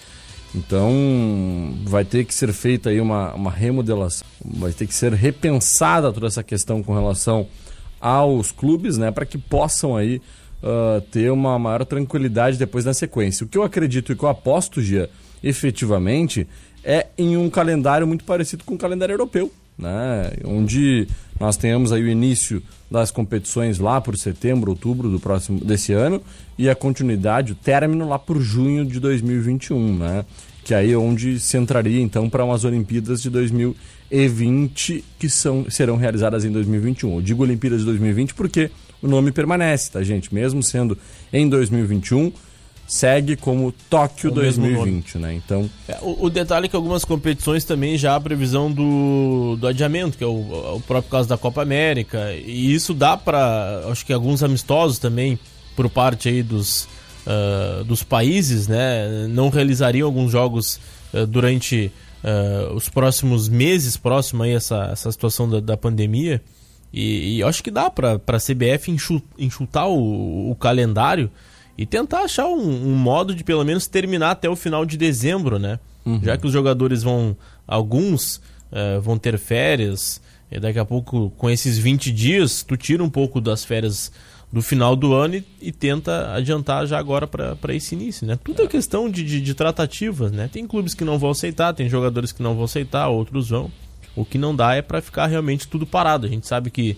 Então, 0.54 0.92
vai 1.86 2.04
ter 2.04 2.26
que 2.26 2.34
ser 2.34 2.52
feita 2.54 2.90
aí 2.90 3.00
uma, 3.00 3.34
uma 3.34 3.52
remodelação, 3.52 4.26
vai 4.44 4.72
ter 4.72 4.88
que 4.88 4.96
ser 4.96 5.14
repensada 5.14 6.12
toda 6.12 6.26
essa 6.26 6.42
questão 6.42 6.82
com 6.82 6.94
relação 6.94 7.48
aos 8.02 8.52
clubes, 8.52 8.98
né, 8.98 9.12
para 9.12 9.28
que 9.28 9.38
possam 9.38 9.96
aí 9.96 10.20
ah, 10.62 11.02
ter 11.12 11.32
uma 11.32 11.58
maior 11.58 11.86
tranquilidade 11.86 12.58
depois 12.58 12.86
na 12.86 12.94
sequência. 12.94 13.46
O 13.46 13.48
que 13.48 13.58
eu 13.58 13.64
acredito 13.64 14.12
e 14.12 14.16
que 14.16 14.24
eu 14.24 14.30
aposto, 14.30 14.82
Gia, 14.82 15.10
efetivamente, 15.44 16.48
é 16.84 17.08
em 17.18 17.38
um 17.38 17.50
calendário 17.50 18.06
muito 18.06 18.26
parecido 18.26 18.64
com 18.64 18.76
o 18.76 18.78
calendário 18.78 19.14
europeu, 19.14 19.52
né, 19.80 20.32
onde 20.44 21.08
nós 21.40 21.56
tenhamos 21.56 21.92
aí 21.94 22.04
o 22.04 22.08
início 22.08 22.62
das 22.92 23.12
competições 23.12 23.80
lá 23.80 24.02
por 24.02 24.18
setembro, 24.18 24.72
outubro 24.72 25.10
do 25.10 25.20
próximo 25.20 25.64
desse 25.64 25.94
ano 25.94 26.22
e 26.58 26.70
a 26.70 26.76
continuidade, 26.76 27.54
o 27.54 27.56
término 27.56 28.08
lá 28.08 28.20
por 28.20 28.42
junho 28.42 28.86
de 28.86 29.00
2021, 29.00 29.98
né? 29.98 30.26
Que 30.64 30.74
aí 30.74 30.92
é 30.92 30.98
onde 30.98 31.40
se 31.40 31.58
entraria 31.58 32.02
então 32.02 32.30
para 32.30 32.44
umas 32.44 32.66
Olimpíadas 32.66 33.22
de 33.22 33.30
2020 33.30 35.04
que 35.18 35.30
são, 35.30 35.66
serão 35.70 35.96
realizadas 35.96 36.44
em 36.44 36.52
2021. 36.52 37.16
Eu 37.16 37.22
digo 37.22 37.44
Olimpíadas 37.44 37.80
de 37.80 37.86
2020 37.86 38.34
porque 38.34 38.70
o 39.02 39.08
nome 39.08 39.32
permanece, 39.32 39.92
tá, 39.92 40.04
gente? 40.04 40.34
Mesmo 40.34 40.62
sendo 40.62 40.98
em 41.32 41.48
2021, 41.48 42.34
segue 42.90 43.36
como 43.36 43.72
Tóquio 43.88 44.32
O 44.32 44.36
mesmo 44.36 44.64
2020, 44.66 45.18
né? 45.20 45.34
Então, 45.36 45.70
É, 45.88 46.00
o, 46.02 46.26
o 46.26 46.30
detalhe 46.30 46.66
é 46.66 46.68
que 46.70 46.76
algumas 46.76 47.06
competições 47.06 47.64
também 47.64 48.00
já 48.00 48.16
há 48.16 48.20
previsão 48.20 48.72
do, 48.72 49.56
do 49.60 49.68
adiamento, 49.68 50.18
que 50.18 50.24
é 50.24 50.28
o, 50.28 50.76
o 50.76 50.82
próprio 50.88 51.12
caso 51.12 51.30
da 51.30 51.38
Copa 51.38 51.62
América. 51.62 52.34
E 52.34 52.74
isso 52.74 52.96
dá 52.96 53.16
para, 53.16 53.84
acho 53.92 54.04
que 54.04 54.12
alguns 54.12 54.42
amistosos 54.42 54.98
também, 54.98 55.38
por 55.76 55.88
parte 55.88 56.30
aí 56.30 56.42
dos, 56.42 56.88
ah, 57.28 57.84
dos 57.86 58.02
países, 58.02 58.68
né? 58.68 59.28
Não 59.30 59.50
realizariam 59.50 60.08
alguns 60.08 60.32
jogos 60.32 60.80
ah, 61.14 61.28
durante 61.28 61.92
ah, 62.24 62.72
os 62.74 62.90
próximos 62.90 63.48
meses, 63.48 63.98
próximo 63.98 64.42
aí 64.42 64.54
essa, 64.54 64.90
essa 64.92 65.12
situação 65.12 65.48
da, 65.48 65.60
da 65.60 65.78
pandemia. 65.78 66.42
E, 66.92 67.38
e 67.38 67.44
acho 67.44 67.62
que 67.62 67.70
dá 67.70 67.88
para 67.88 68.14
a 68.16 68.40
CBF 68.40 68.90
enxu- 68.90 69.22
enxutar 69.38 69.88
o, 69.88 70.50
o 70.50 70.56
calendário 70.56 71.30
e 71.80 71.86
tentar 71.86 72.24
achar 72.24 72.46
um, 72.46 72.60
um 72.60 72.94
modo 72.94 73.34
de 73.34 73.42
pelo 73.42 73.64
menos 73.64 73.88
terminar 73.88 74.32
até 74.32 74.50
o 74.50 74.56
final 74.58 74.86
de 74.86 74.98
dezembro, 74.98 75.58
né? 75.58 75.80
Já 76.22 76.38
que 76.38 76.46
os 76.46 76.52
jogadores 76.52 77.04
vão, 77.04 77.38
alguns 77.66 78.42
eh, 78.70 79.00
vão 79.00 79.18
ter 79.18 79.38
férias, 79.38 80.22
e 80.52 80.60
daqui 80.60 80.78
a 80.78 80.84
pouco 80.84 81.30
com 81.38 81.50
esses 81.50 81.78
20 81.78 82.12
dias, 82.12 82.64
tu 82.64 82.76
tira 82.76 83.02
um 83.02 83.10
pouco 83.10 83.40
das 83.40 83.64
férias 83.64 84.12
do 84.52 84.62
final 84.62 84.94
do 84.94 85.14
ano 85.14 85.36
e, 85.36 85.46
e 85.62 85.72
tenta 85.72 86.34
adiantar 86.34 86.86
já 86.86 87.00
agora 87.00 87.26
para 87.26 87.74
esse 87.74 87.96
início, 87.96 88.28
né? 88.28 88.38
Tudo 88.44 88.62
é 88.62 88.68
questão 88.68 89.10
de, 89.10 89.24
de, 89.24 89.40
de 89.40 89.54
tratativas, 89.54 90.34
né? 90.34 90.50
Tem 90.52 90.68
clubes 90.68 90.94
que 90.94 91.06
não 91.06 91.18
vão 91.18 91.30
aceitar, 91.30 91.74
tem 91.74 91.88
jogadores 91.88 92.34
que 92.34 92.44
não 92.44 92.56
vão 92.56 92.66
aceitar, 92.66 93.08
outros 93.08 93.52
vão. 93.52 93.72
O 94.18 94.26
que 94.26 94.38
não 94.38 94.54
dá 94.54 94.76
é 94.76 94.82
para 94.82 95.02
ficar 95.02 95.28
realmente 95.28 95.66
tudo 95.66 95.88
parado. 95.88 96.28
A 96.28 96.30
gente 96.30 96.46
sabe 96.46 96.70
que 96.70 96.98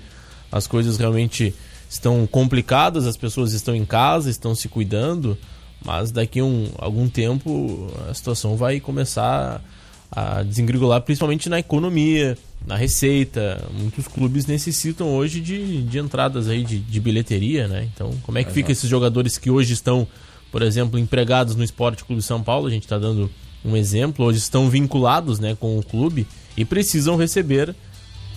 as 0.52 0.66
coisas 0.66 0.98
realmente 0.98 1.54
estão 1.92 2.26
complicadas, 2.26 3.06
as 3.06 3.18
pessoas 3.18 3.52
estão 3.52 3.76
em 3.76 3.84
casa, 3.84 4.30
estão 4.30 4.56
se 4.56 4.70
cuidando, 4.70 5.38
mas 5.84 6.10
daqui 6.10 6.40
a 6.40 6.46
um, 6.46 6.70
algum 6.78 7.10
tempo 7.10 7.92
a 8.10 8.14
situação 8.14 8.56
vai 8.56 8.80
começar 8.80 9.62
a 10.10 10.42
desengrigolar, 10.42 11.02
principalmente 11.02 11.50
na 11.50 11.60
economia, 11.60 12.38
na 12.66 12.78
receita. 12.78 13.62
Muitos 13.78 14.08
clubes 14.08 14.46
necessitam 14.46 15.10
hoje 15.10 15.42
de, 15.42 15.82
de 15.82 16.00
entradas 16.00 16.48
aí 16.48 16.64
de, 16.64 16.80
de 16.80 17.00
bilheteria, 17.02 17.68
né? 17.68 17.90
Então, 17.94 18.12
como 18.24 18.38
é 18.38 18.44
que 18.46 18.54
fica 18.54 18.72
esses 18.72 18.90
jogadores 18.90 19.38
que 19.38 19.52
hoje 19.52 19.74
estão, 19.74 20.08
por 20.50 20.62
exemplo, 20.62 20.98
empregados 20.98 21.58
no 21.58 21.64
Esporte 21.64 22.06
Clube 22.06 22.22
São 22.22 22.42
Paulo? 22.42 22.68
A 22.68 22.72
gente 22.72 22.84
está 22.84 22.98
dando 22.98 23.30
um 23.66 23.76
exemplo, 23.76 24.26
hoje 24.26 24.40
estão 24.40 24.70
vinculados 24.70 25.40
né, 25.40 25.58
com 25.60 25.78
o 25.78 25.84
clube 25.84 26.26
e 26.56 26.64
precisam 26.64 27.18
receber 27.18 27.76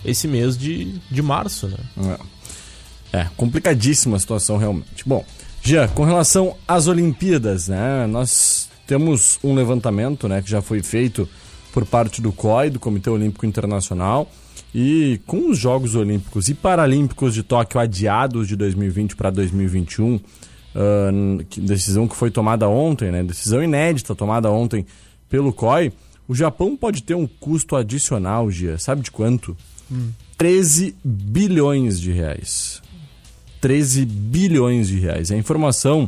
esse 0.03 0.27
mês 0.27 0.57
de, 0.57 0.99
de 1.09 1.21
março, 1.21 1.67
né? 1.67 1.77
É. 2.19 2.34
É, 3.15 3.27
complicadíssima 3.37 4.17
a 4.17 4.19
situação 4.19 4.57
realmente. 4.57 5.03
Bom, 5.05 5.23
já 5.63 5.87
com 5.87 6.03
relação 6.03 6.55
às 6.67 6.87
Olimpíadas, 6.87 7.67
né? 7.69 8.05
Nós 8.07 8.67
temos 8.85 9.39
um 9.43 9.53
levantamento, 9.55 10.27
né, 10.27 10.41
que 10.41 10.49
já 10.49 10.61
foi 10.61 10.83
feito 10.83 11.27
por 11.73 11.85
parte 11.85 12.21
do 12.21 12.31
COI, 12.31 12.69
do 12.69 12.79
Comitê 12.79 13.09
Olímpico 13.09 13.45
Internacional, 13.45 14.29
e 14.73 15.19
com 15.25 15.49
os 15.49 15.57
Jogos 15.57 15.95
Olímpicos 15.95 16.49
e 16.49 16.53
Paralímpicos 16.53 17.33
de 17.33 17.41
Tóquio 17.41 17.79
adiados 17.79 18.47
de 18.47 18.55
2020 18.55 19.15
para 19.15 19.29
2021, 19.29 20.19
ah, 20.75 21.09
que- 21.49 21.61
decisão 21.61 22.07
que 22.07 22.15
foi 22.15 22.29
tomada 22.29 22.67
ontem, 22.67 23.11
né? 23.11 23.23
Decisão 23.23 23.63
inédita 23.63 24.13
tomada 24.13 24.51
ontem 24.51 24.85
pelo 25.29 25.51
COI, 25.53 25.91
o 26.27 26.35
Japão 26.35 26.75
pode 26.75 27.01
ter 27.03 27.15
um 27.15 27.25
custo 27.27 27.75
adicional, 27.75 28.51
Gia, 28.51 28.77
sabe 28.77 29.01
de 29.01 29.09
quanto? 29.11 29.55
13 30.37 30.95
bilhões 31.03 31.99
de 31.99 32.11
reais. 32.11 32.81
13 33.65 34.05
bilhões 34.05 34.87
de 34.89 34.99
reais. 34.99 35.31
A 35.31 35.35
informação 35.35 36.07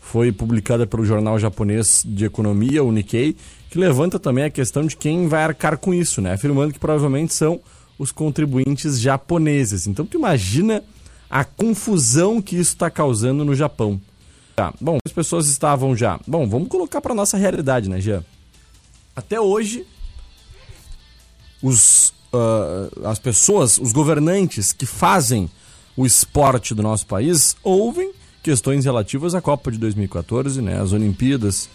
foi 0.00 0.30
publicada 0.30 0.86
pelo 0.86 1.04
jornal 1.04 1.36
japonês 1.36 2.04
de 2.06 2.24
economia, 2.24 2.84
o 2.84 2.92
Nikkei, 2.92 3.36
que 3.68 3.76
levanta 3.76 4.20
também 4.20 4.44
a 4.44 4.50
questão 4.50 4.86
de 4.86 4.96
quem 4.96 5.26
vai 5.26 5.42
arcar 5.42 5.76
com 5.78 5.92
isso, 5.92 6.22
né? 6.22 6.34
Afirmando 6.34 6.72
que 6.72 6.78
provavelmente 6.78 7.34
são 7.34 7.60
os 7.98 8.12
contribuintes 8.12 9.00
japoneses. 9.00 9.88
Então 9.88 10.06
tu 10.06 10.16
imagina 10.16 10.80
a 11.28 11.44
confusão 11.44 12.40
que 12.40 12.54
isso 12.54 12.74
está 12.74 12.88
causando 12.88 13.44
no 13.44 13.56
Japão. 13.56 14.00
Tá, 14.54 14.72
bom, 14.80 14.98
as 15.04 15.12
pessoas 15.12 15.48
estavam 15.48 15.96
já. 15.96 16.20
Bom, 16.24 16.48
vamos 16.48 16.68
colocar 16.68 17.00
para 17.00 17.12
nossa 17.12 17.36
realidade, 17.36 17.90
né, 17.90 18.00
Jean? 18.00 18.24
Até 19.16 19.40
hoje, 19.40 19.84
os 21.60 22.14
ah, 22.32 23.10
as 23.10 23.18
pessoas, 23.18 23.76
os 23.78 23.90
governantes 23.90 24.72
que 24.72 24.86
fazem 24.86 25.50
o 25.96 26.06
esporte 26.06 26.74
do 26.74 26.82
nosso 26.82 27.06
país 27.06 27.56
ouvem 27.62 28.12
questões 28.42 28.84
relativas 28.84 29.34
à 29.34 29.40
Copa 29.40 29.70
de 29.70 29.78
2014, 29.78 30.60
né? 30.62 30.80
As 30.80 30.92
Olimpíadas 30.92 31.68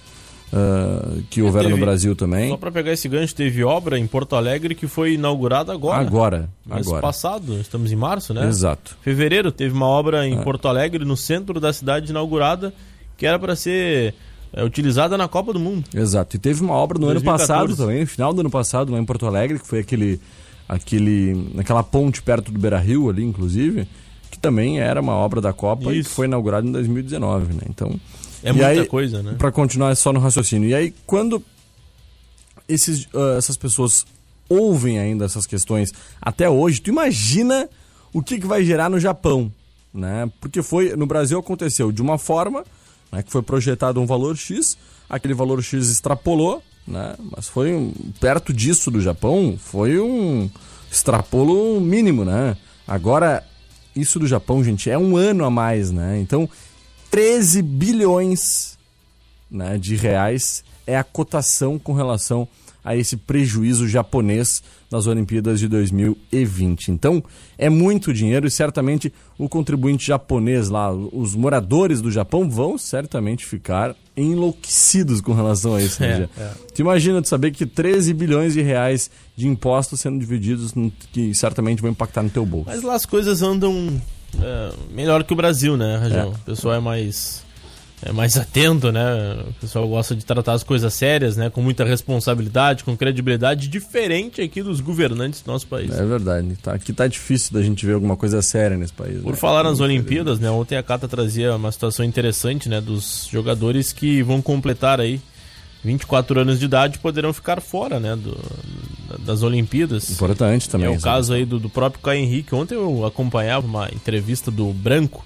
ah, 0.51 1.17
que 1.29 1.41
houveram 1.41 1.69
no 1.69 1.75
teve- 1.75 1.85
Brasil 1.85 2.15
também. 2.15 2.49
Só 2.49 2.57
pra 2.57 2.71
pegar 2.71 2.93
esse 2.93 3.07
gancho, 3.09 3.35
teve 3.35 3.63
obra 3.63 3.97
em 3.99 4.07
Porto 4.07 4.35
Alegre 4.35 4.73
que 4.75 4.87
foi 4.87 5.13
inaugurada 5.13 5.73
agora. 5.73 6.01
Agora, 6.01 6.49
Mês 6.65 6.87
agora. 6.87 7.01
passado, 7.01 7.59
estamos 7.59 7.91
em 7.91 7.95
março, 7.95 8.33
né? 8.33 8.47
Exato. 8.47 8.97
Fevereiro 9.01 9.51
teve 9.51 9.73
uma 9.73 9.87
obra 9.87 10.25
É. 10.25 10.29
em 10.29 10.41
Porto 10.41 10.67
Alegre, 10.67 11.03
no 11.05 11.15
centro 11.17 11.59
da 11.59 11.71
cidade, 11.73 12.09
inaugurada, 12.11 12.73
que 13.17 13.25
era 13.25 13.37
para 13.37 13.55
ser 13.55 14.13
é, 14.53 14.63
utilizada 14.63 15.17
na 15.17 15.27
Copa 15.27 15.51
do 15.53 15.59
Mundo. 15.59 15.85
Exato. 15.93 16.37
E 16.37 16.39
teve 16.39 16.61
uma 16.61 16.73
obra 16.73 16.97
no 16.97 17.05
ano 17.07 17.15
2014. 17.15 17.47
passado 17.47 17.75
também, 17.75 18.01
no 18.01 18.07
final 18.07 18.33
do 18.33 18.39
ano 18.39 18.49
passado, 18.49 18.91
lá 18.93 18.99
em 18.99 19.05
Porto 19.05 19.25
Alegre, 19.25 19.59
que 19.59 19.67
foi 19.67 19.79
aquele, 19.79 20.21
aquele, 20.67 21.49
aquela 21.57 21.83
ponte 21.83 22.21
perto 22.21 22.51
do 22.51 22.59
Beira 22.59 22.79
Rio 22.79 23.09
ali, 23.09 23.23
inclusive, 23.23 23.87
que 24.29 24.37
também 24.39 24.79
era 24.79 24.99
uma 25.01 25.13
obra 25.13 25.39
da 25.41 25.53
Copa 25.53 25.93
e 25.93 25.99
Isso. 25.99 26.09
que 26.09 26.15
foi 26.15 26.25
inaugurada 26.27 26.67
em 26.67 26.71
2019, 26.71 27.53
né? 27.53 27.61
Então. 27.69 27.99
É 28.43 28.49
e 28.49 28.53
muita 28.53 28.67
aí, 28.69 28.85
coisa, 28.85 29.23
né? 29.23 29.35
Pra 29.37 29.51
continuar 29.51 29.95
só 29.95 30.13
no 30.13 30.19
raciocínio. 30.19 30.69
E 30.69 30.75
aí, 30.75 30.93
quando 31.05 31.43
esses, 32.67 33.07
ah, 33.13 33.35
essas 33.37 33.57
pessoas 33.57 34.05
ouvem 34.49 34.99
ainda 34.99 35.25
essas 35.25 35.45
questões 35.45 35.91
até 36.21 36.49
hoje, 36.49 36.81
tu 36.81 36.89
imagina 36.89 37.69
o 38.13 38.21
que, 38.21 38.39
que 38.39 38.47
vai 38.47 38.63
gerar 38.63 38.89
no 38.89 38.99
Japão, 38.99 39.51
né? 39.93 40.29
Porque 40.39 40.61
foi 40.61 40.95
no 40.95 41.05
Brasil 41.05 41.37
aconteceu 41.39 41.91
de 41.91 42.01
uma 42.01 42.17
forma, 42.17 42.63
né, 43.11 43.23
que 43.23 43.31
foi 43.31 43.41
projetado 43.41 43.99
um 43.99 44.05
valor 44.05 44.35
X, 44.37 44.77
aquele 45.09 45.33
valor 45.33 45.61
X 45.61 45.89
extrapolou, 45.89 46.61
né? 46.87 47.15
Mas 47.35 47.47
foi 47.47 47.73
um- 47.73 47.93
perto 48.19 48.53
disso 48.53 48.89
do 48.89 49.01
Japão, 49.01 49.57
foi 49.59 49.99
um 49.99 50.49
extrapolo 50.91 51.79
mínimo, 51.81 52.23
né? 52.23 52.55
Agora 52.87 53.43
isso 53.99 54.19
do 54.19 54.27
Japão, 54.27 54.63
gente, 54.63 54.89
é 54.89 54.97
um 54.97 55.17
ano 55.17 55.43
a 55.43 55.49
mais, 55.49 55.91
né? 55.91 56.19
Então 56.19 56.49
13 57.09 57.61
bilhões 57.61 58.77
né, 59.49 59.77
de 59.77 59.95
reais 59.95 60.63
é 60.85 60.97
a 60.97 61.03
cotação 61.03 61.79
com 61.79 61.93
relação 61.93 62.47
a 62.87 62.95
esse 62.95 63.17
prejuízo 63.17 63.85
japonês 63.85 64.63
nas 64.89 65.07
Olimpíadas 65.07 65.59
de 65.59 65.67
2020. 65.67 66.87
Então, 66.89 67.21
é 67.57 67.69
muito 67.69 68.13
dinheiro 68.13 68.47
e 68.47 68.49
certamente 68.49 69.13
o 69.37 69.49
contribuinte 69.49 70.07
japonês 70.07 70.69
lá, 70.69 70.89
os 70.93 71.35
moradores 71.35 71.99
do 71.99 72.09
Japão 72.09 72.49
vão 72.49 72.77
certamente 72.77 73.45
ficar 73.45 73.93
enlouquecidos 74.15 75.19
com 75.19 75.33
relação 75.33 75.75
a 75.75 75.81
isso. 75.81 76.01
né, 76.01 76.29
É, 76.37 76.41
é. 76.41 76.51
Tu 76.73 76.79
imagina 76.79 77.21
tu 77.21 77.27
saber 77.27 77.51
que 77.51 77.65
13 77.65 78.13
bilhões 78.13 78.53
de 78.53 78.61
reais 78.61 79.11
de 79.35 79.49
impostos 79.49 79.99
sendo 79.99 80.17
divididos 80.17 80.73
que 81.11 81.35
certamente 81.35 81.81
vão 81.81 81.91
impactar 81.91 82.23
no 82.23 82.29
teu 82.29 82.45
bolso. 82.45 82.69
Mas 82.69 82.83
lá 82.83 82.95
as 82.95 83.05
coisas 83.05 83.41
andam 83.41 84.01
é, 84.41 84.71
melhor 84.93 85.25
que 85.25 85.33
o 85.33 85.35
Brasil, 85.35 85.75
né, 85.75 85.97
Rajão? 85.97 86.29
É. 86.29 86.35
O 86.35 86.39
pessoal 86.39 86.75
é 86.75 86.79
mais 86.79 87.45
é 88.01 88.11
mais 88.11 88.37
atento, 88.37 88.91
né? 88.91 89.01
O 89.49 89.53
pessoal 89.53 89.87
gosta 89.87 90.15
de 90.15 90.23
tratar 90.23 90.53
as 90.53 90.63
coisas 90.63 90.93
sérias, 90.93 91.35
né? 91.35 91.49
Com 91.49 91.61
muita 91.61 91.83
responsabilidade, 91.83 92.83
com 92.83 92.95
credibilidade, 92.95 93.67
diferente 93.67 94.39
aqui 94.41 94.61
dos 94.61 94.79
governantes 94.81 95.41
do 95.41 95.51
nosso 95.51 95.65
país. 95.67 95.91
É 95.97 96.05
verdade. 96.05 96.55
Tá, 96.61 96.73
aqui 96.73 96.93
tá 96.93 97.07
difícil 97.07 97.53
da 97.53 97.61
gente 97.61 97.85
ver 97.85 97.93
alguma 97.93 98.15
coisa 98.15 98.41
séria 98.41 98.77
nesse 98.77 98.93
país. 98.93 99.21
Por 99.21 99.31
né? 99.31 99.37
falar 99.37 99.63
nas 99.63 99.79
Olimpíadas, 99.79 100.39
né? 100.39 100.49
Ontem 100.51 100.77
a 100.77 100.83
Cata 100.83 101.07
trazia 101.07 101.55
uma 101.55 101.71
situação 101.71 102.05
interessante, 102.05 102.69
né? 102.69 102.79
Dos 102.79 103.27
jogadores 103.31 103.91
que 103.91 104.21
vão 104.21 104.41
completar 104.43 105.01
aí 105.01 105.19
24 105.83 106.41
anos 106.41 106.59
de 106.59 106.65
idade 106.65 106.97
e 106.97 106.99
poderão 106.99 107.33
ficar 107.33 107.61
fora, 107.61 107.99
né? 107.99 108.15
do- 108.15 108.37
das 109.19 109.41
Olimpíadas. 109.41 110.09
Importante 110.11 110.69
também. 110.69 110.87
é 110.87 110.89
o 110.91 110.99
caso 110.99 111.33
aí 111.33 111.45
do, 111.45 111.59
do 111.59 111.69
próprio 111.69 112.01
Caio 112.03 112.19
Henrique. 112.21 112.53
Ontem 112.53 112.75
eu 112.75 113.05
acompanhava 113.05 113.65
uma 113.65 113.89
entrevista 113.93 114.51
do 114.51 114.71
Branco, 114.73 115.25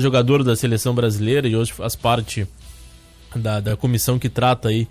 jogador 0.00 0.42
da 0.44 0.54
seleção 0.56 0.94
brasileira 0.94 1.46
e 1.48 1.56
hoje 1.56 1.72
faz 1.72 1.94
parte 1.96 2.46
da, 3.34 3.60
da 3.60 3.76
comissão 3.76 4.18
que 4.18 4.28
trata 4.28 4.68
aí 4.68 4.86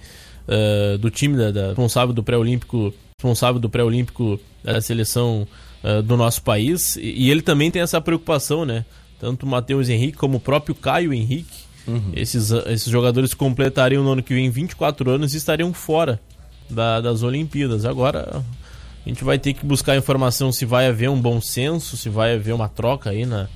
eh, 0.48 0.98
do 1.00 1.10
time 1.10 1.38
da, 1.38 1.52
da- 1.52 1.68
responsável 1.68 2.14
do 2.14 2.24
pré-olímpico 2.24 2.94
responsável 3.18 3.60
do 3.60 3.70
pré-olímpico 3.70 4.40
da 4.64 4.82
seleção 4.82 5.48
eh, 5.84 6.02
do 6.02 6.18
nosso 6.18 6.42
país 6.42 6.96
e, 6.98 7.02
e 7.26 7.30
ele 7.32 7.42
também 7.42 7.70
tem 7.72 7.82
essa 7.82 8.02
preocupação, 8.02 8.66
né? 8.66 8.84
Tanto 9.20 9.46
o 9.46 9.50
Matheus 9.50 9.88
Henrique 9.90 10.18
como 10.18 10.38
o 10.38 10.40
próprio 10.40 10.74
Caio 10.74 11.14
Henrique. 11.14 11.62
Esses, 12.16 12.52
ah, 12.52 12.64
esses 12.68 12.90
jogadores 12.90 13.34
completariam 13.34 14.04
no 14.04 14.12
ano 14.14 14.24
que 14.24 14.34
vem 14.34 14.50
24 14.50 15.10
anos 15.12 15.34
e 15.34 15.38
estariam 15.38 15.72
fora 15.74 16.20
da- 16.70 17.02
das 17.02 17.22
Olimpíadas. 17.24 17.86
Agora 17.86 18.44
a 19.06 19.10
gente 19.10 19.24
vai 19.24 19.38
ter 19.38 19.54
que 19.54 19.66
buscar 19.66 19.96
informação 19.98 20.52
se 20.52 20.66
vai 20.66 20.88
haver 20.88 21.10
um 21.10 21.20
bom 21.22 21.40
senso, 21.42 21.96
se 21.98 22.10
vai 22.10 22.34
haver 22.36 22.54
uma 22.54 22.68
troca 22.70 23.10
aí 23.12 23.26
na, 23.26 23.48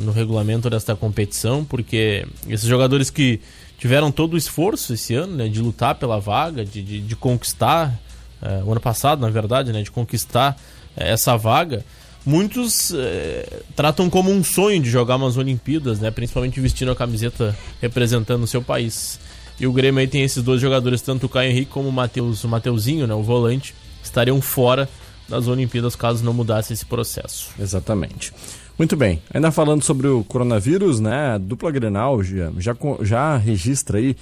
no 0.00 0.12
regulamento 0.12 0.68
desta 0.68 0.94
competição, 0.96 1.64
porque 1.64 2.26
esses 2.48 2.66
jogadores 2.66 3.10
que 3.10 3.40
tiveram 3.78 4.10
todo 4.10 4.34
o 4.34 4.36
esforço 4.36 4.94
esse 4.94 5.14
ano, 5.14 5.36
né, 5.36 5.48
de 5.48 5.60
lutar 5.60 5.94
pela 5.96 6.18
vaga, 6.18 6.64
de, 6.64 6.82
de, 6.82 7.00
de 7.00 7.16
conquistar, 7.16 7.98
eh, 8.42 8.62
o 8.64 8.72
ano 8.72 8.80
passado, 8.80 9.20
na 9.20 9.30
verdade, 9.30 9.72
né, 9.72 9.82
de 9.82 9.90
conquistar 9.90 10.56
eh, 10.96 11.12
essa 11.12 11.36
vaga, 11.36 11.84
muitos 12.24 12.92
eh, 12.94 13.62
tratam 13.74 14.08
como 14.08 14.30
um 14.30 14.42
sonho 14.42 14.80
de 14.80 14.90
jogar 14.90 15.16
umas 15.16 15.36
Olimpíadas, 15.36 16.00
né, 16.00 16.10
principalmente 16.10 16.60
vestindo 16.60 16.90
a 16.90 16.96
camiseta 16.96 17.56
representando 17.80 18.42
o 18.42 18.46
seu 18.46 18.62
país. 18.62 19.20
E 19.58 19.66
o 19.66 19.72
Grêmio 19.72 20.00
aí 20.00 20.08
tem 20.08 20.22
esses 20.22 20.42
dois 20.42 20.60
jogadores, 20.60 21.00
tanto 21.00 21.26
o 21.26 21.28
Caio 21.28 21.50
Henrique 21.50 21.70
como 21.70 21.88
o 21.88 21.92
Mateus, 21.92 22.44
o 22.44 22.48
Mateuzinho, 22.48 23.06
né, 23.06 23.14
o 23.14 23.22
volante, 23.22 23.74
estariam 24.02 24.40
fora 24.40 24.88
das 25.28 25.48
Olimpíadas 25.48 25.96
caso 25.96 26.24
não 26.24 26.32
mudasse 26.32 26.72
esse 26.72 26.84
processo. 26.84 27.50
Exatamente. 27.58 28.32
Muito 28.78 28.94
bem. 28.94 29.22
Ainda 29.32 29.50
falando 29.50 29.82
sobre 29.82 30.06
o 30.06 30.22
coronavírus, 30.22 31.00
né? 31.00 31.34
A 31.34 31.38
dupla 31.38 31.70
Grenal 31.70 32.22
já, 32.22 32.52
já, 32.58 32.76
já 33.00 33.36
registra 33.38 33.96
aí 33.96 34.14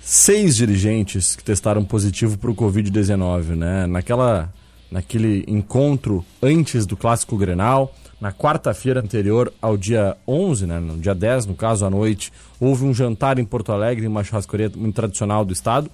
seis 0.00 0.54
dirigentes 0.54 1.34
que 1.34 1.42
testaram 1.42 1.84
positivo 1.84 2.38
para 2.38 2.50
o 2.50 2.54
Covid-19, 2.54 3.56
né? 3.56 3.88
Naquela, 3.88 4.52
naquele 4.88 5.44
encontro 5.48 6.24
antes 6.40 6.86
do 6.86 6.96
clássico 6.96 7.36
Grenal, 7.36 7.92
na 8.20 8.32
quarta-feira 8.32 9.00
anterior 9.00 9.52
ao 9.60 9.76
dia 9.76 10.16
11, 10.28 10.64
né? 10.64 10.78
No 10.78 10.96
dia 10.98 11.12
10, 11.14 11.46
no 11.46 11.54
caso, 11.56 11.84
à 11.84 11.90
noite, 11.90 12.32
houve 12.60 12.84
um 12.84 12.94
jantar 12.94 13.40
em 13.40 13.44
Porto 13.44 13.72
Alegre, 13.72 14.04
em 14.04 14.08
uma 14.08 14.22
churrascaria 14.22 14.70
muito 14.76 14.94
tradicional 14.94 15.44
do 15.44 15.52
estado, 15.52 15.90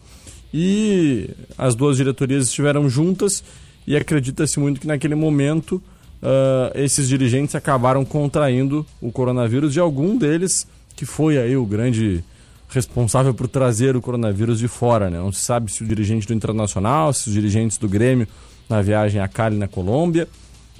e 0.52 1.30
as 1.56 1.74
duas 1.74 1.96
diretorias 1.96 2.44
estiveram 2.44 2.86
juntas 2.86 3.42
e 3.86 3.96
acredita-se 3.96 4.60
muito 4.60 4.78
que 4.78 4.86
naquele 4.86 5.14
momento 5.14 5.82
ah, 6.22 6.72
esses 6.74 7.08
dirigentes 7.08 7.54
acabaram 7.54 8.04
contraindo 8.04 8.86
o 9.00 9.12
coronavírus 9.12 9.72
de 9.72 9.80
algum 9.80 10.16
deles 10.16 10.66
que 10.96 11.06
foi 11.06 11.38
aí 11.38 11.56
o 11.56 11.64
grande 11.64 12.24
responsável 12.68 13.32
por 13.32 13.48
trazer 13.48 13.96
o 13.96 14.00
coronavírus 14.00 14.58
de 14.58 14.68
fora, 14.68 15.08
né? 15.08 15.18
Não 15.18 15.32
se 15.32 15.40
sabe 15.40 15.72
se 15.72 15.82
o 15.82 15.86
dirigente 15.86 16.26
do 16.26 16.34
Internacional, 16.34 17.12
se 17.12 17.28
os 17.28 17.34
dirigentes 17.34 17.78
do 17.78 17.88
Grêmio 17.88 18.26
na 18.68 18.82
viagem 18.82 19.20
a 19.20 19.28
Cali 19.28 19.56
na 19.56 19.68
Colômbia, 19.68 20.28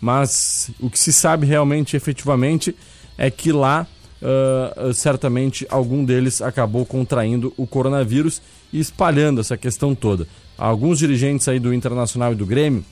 mas 0.01 0.70
o 0.81 0.90
que 0.90 0.98
se 0.98 1.12
sabe 1.12 1.46
realmente, 1.46 1.96
efetivamente, 1.96 2.77
é 3.16 3.31
que 3.31 3.53
lá 3.53 3.87
ah, 4.20 4.92
certamente 4.92 5.66
algum 5.70 6.05
deles 6.05 6.42
acabou 6.42 6.85
contraindo 6.85 7.55
o 7.57 7.66
coronavírus 7.66 8.42
e 8.72 8.81
espalhando 8.81 9.40
essa 9.40 9.57
questão 9.57 9.94
toda. 9.94 10.27
Alguns 10.57 10.98
dirigentes 10.98 11.46
aí 11.48 11.61
do 11.61 11.72
Internacional 11.72 12.33
e 12.33 12.37
do 12.37 12.44
Grêmio, 12.44 12.85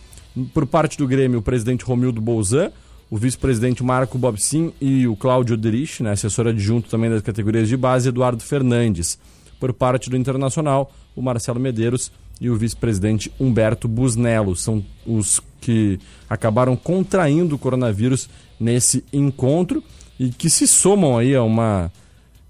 por 0.53 0.66
parte 0.66 0.99
do 0.99 1.07
Grêmio, 1.07 1.38
o 1.38 1.42
presidente 1.42 1.85
Romildo 1.85 2.20
Bolzan, 2.20 2.70
o 3.11 3.16
vice-presidente 3.16 3.83
Marco 3.83 4.18
Bobsin 4.18 4.72
e 4.81 5.07
o 5.07 5.16
Cláudio 5.16 5.57
Derich, 5.57 6.03
né, 6.03 6.12
assessor 6.12 6.49
adjunto 6.49 6.88
também 6.88 7.09
das 7.09 7.22
categorias 7.22 7.68
de 7.68 7.77
base, 7.77 8.09
Eduardo 8.09 8.42
Fernandes. 8.42 9.18
Por 9.61 9.72
parte 9.72 10.11
do 10.11 10.16
Internacional, 10.16 10.92
o 11.14 11.22
Marcelo 11.22 11.59
Medeiros 11.61 12.12
e 12.40 12.51
o 12.51 12.57
vice-presidente 12.57 13.33
Humberto 13.40 13.88
Busnello. 13.88 14.55
São 14.55 14.85
os 15.07 15.40
que 15.61 15.99
acabaram 16.29 16.77
contraindo 16.77 17.55
o 17.55 17.59
coronavírus 17.59 18.29
nesse 18.61 19.03
encontro 19.12 19.83
e 20.18 20.29
que 20.31 20.51
se 20.51 20.66
somam 20.66 21.16
aí 21.16 21.35
a 21.35 21.42
uma 21.42 21.90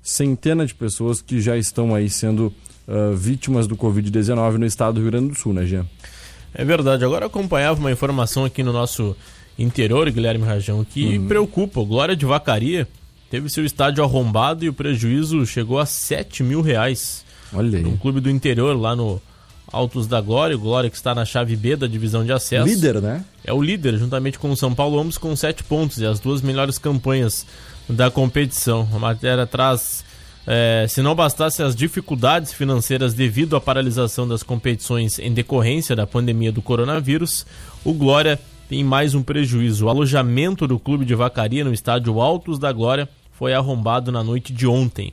centena 0.02 0.66
de 0.66 0.74
pessoas 0.74 1.20
que 1.20 1.40
já 1.40 1.56
estão 1.56 1.94
aí 1.94 2.10
sendo 2.10 2.52
ah, 2.88 3.12
vítimas 3.14 3.66
do 3.66 3.76
Covid-19 3.76 4.54
no 4.54 4.66
estado 4.66 4.94
do 4.94 5.00
Rio 5.00 5.10
Grande 5.10 5.28
do 5.28 5.34
Sul, 5.34 5.52
né, 5.52 5.64
Jean? 5.66 5.86
É 6.56 6.64
verdade. 6.64 7.04
Agora 7.04 7.24
eu 7.24 7.28
acompanhava 7.28 7.78
uma 7.78 7.92
informação 7.92 8.44
aqui 8.44 8.62
no 8.62 8.72
nosso 8.72 9.14
interior, 9.58 10.10
Guilherme 10.10 10.44
Rajão, 10.44 10.84
que 10.84 11.18
preocupa. 11.20 11.80
O 11.80 11.86
Glória 11.86 12.16
de 12.16 12.24
Vacaria 12.26 12.88
teve 13.30 13.48
seu 13.48 13.64
estádio 13.64 14.02
arrombado 14.02 14.64
e 14.64 14.68
o 14.68 14.72
prejuízo 14.72 15.44
chegou 15.46 15.78
a 15.78 15.86
7 15.86 16.42
mil 16.42 16.60
reais. 16.62 17.24
Olha 17.52 17.78
Um 17.80 17.92
aí. 17.92 17.96
clube 17.98 18.20
do 18.20 18.30
interior 18.30 18.74
lá 18.78 18.96
no 18.96 19.20
Altos 19.70 20.06
da 20.06 20.20
Glória, 20.20 20.56
o 20.56 20.60
Glória 20.60 20.88
que 20.88 20.96
está 20.96 21.14
na 21.14 21.24
chave 21.24 21.56
B 21.56 21.76
da 21.76 21.86
divisão 21.86 22.24
de 22.24 22.32
acesso. 22.32 22.66
Líder, 22.66 23.00
né? 23.02 23.24
É 23.44 23.52
o 23.52 23.60
líder, 23.62 23.98
juntamente 23.98 24.38
com 24.38 24.50
o 24.50 24.56
São 24.56 24.74
Paulo, 24.74 24.98
ambos 24.98 25.18
com 25.18 25.34
7 25.36 25.62
pontos 25.64 25.98
e 25.98 26.06
as 26.06 26.20
duas 26.20 26.40
melhores 26.40 26.78
campanhas 26.78 27.44
da 27.88 28.10
competição. 28.10 28.88
A 28.94 28.98
matéria 28.98 29.46
traz 29.46 30.04
É, 30.46 30.86
se 30.88 31.02
não 31.02 31.14
bastasse 31.14 31.60
as 31.60 31.74
dificuldades 31.74 32.52
financeiras 32.52 33.14
devido 33.14 33.56
à 33.56 33.60
paralisação 33.60 34.28
das 34.28 34.44
competições 34.44 35.18
em 35.18 35.34
decorrência 35.34 35.96
da 35.96 36.06
pandemia 36.06 36.52
do 36.52 36.62
coronavírus, 36.62 37.44
o 37.84 37.92
Glória 37.92 38.38
tem 38.68 38.84
mais 38.84 39.14
um 39.14 39.22
prejuízo. 39.22 39.86
O 39.86 39.88
alojamento 39.88 40.66
do 40.66 40.78
clube 40.78 41.04
de 41.04 41.14
Vacaria 41.14 41.64
no 41.64 41.72
estádio 41.72 42.20
Altos 42.20 42.58
da 42.60 42.70
Glória 42.72 43.08
foi 43.32 43.54
arrombado 43.54 44.12
na 44.12 44.22
noite 44.22 44.52
de 44.52 44.66
ontem. 44.66 45.12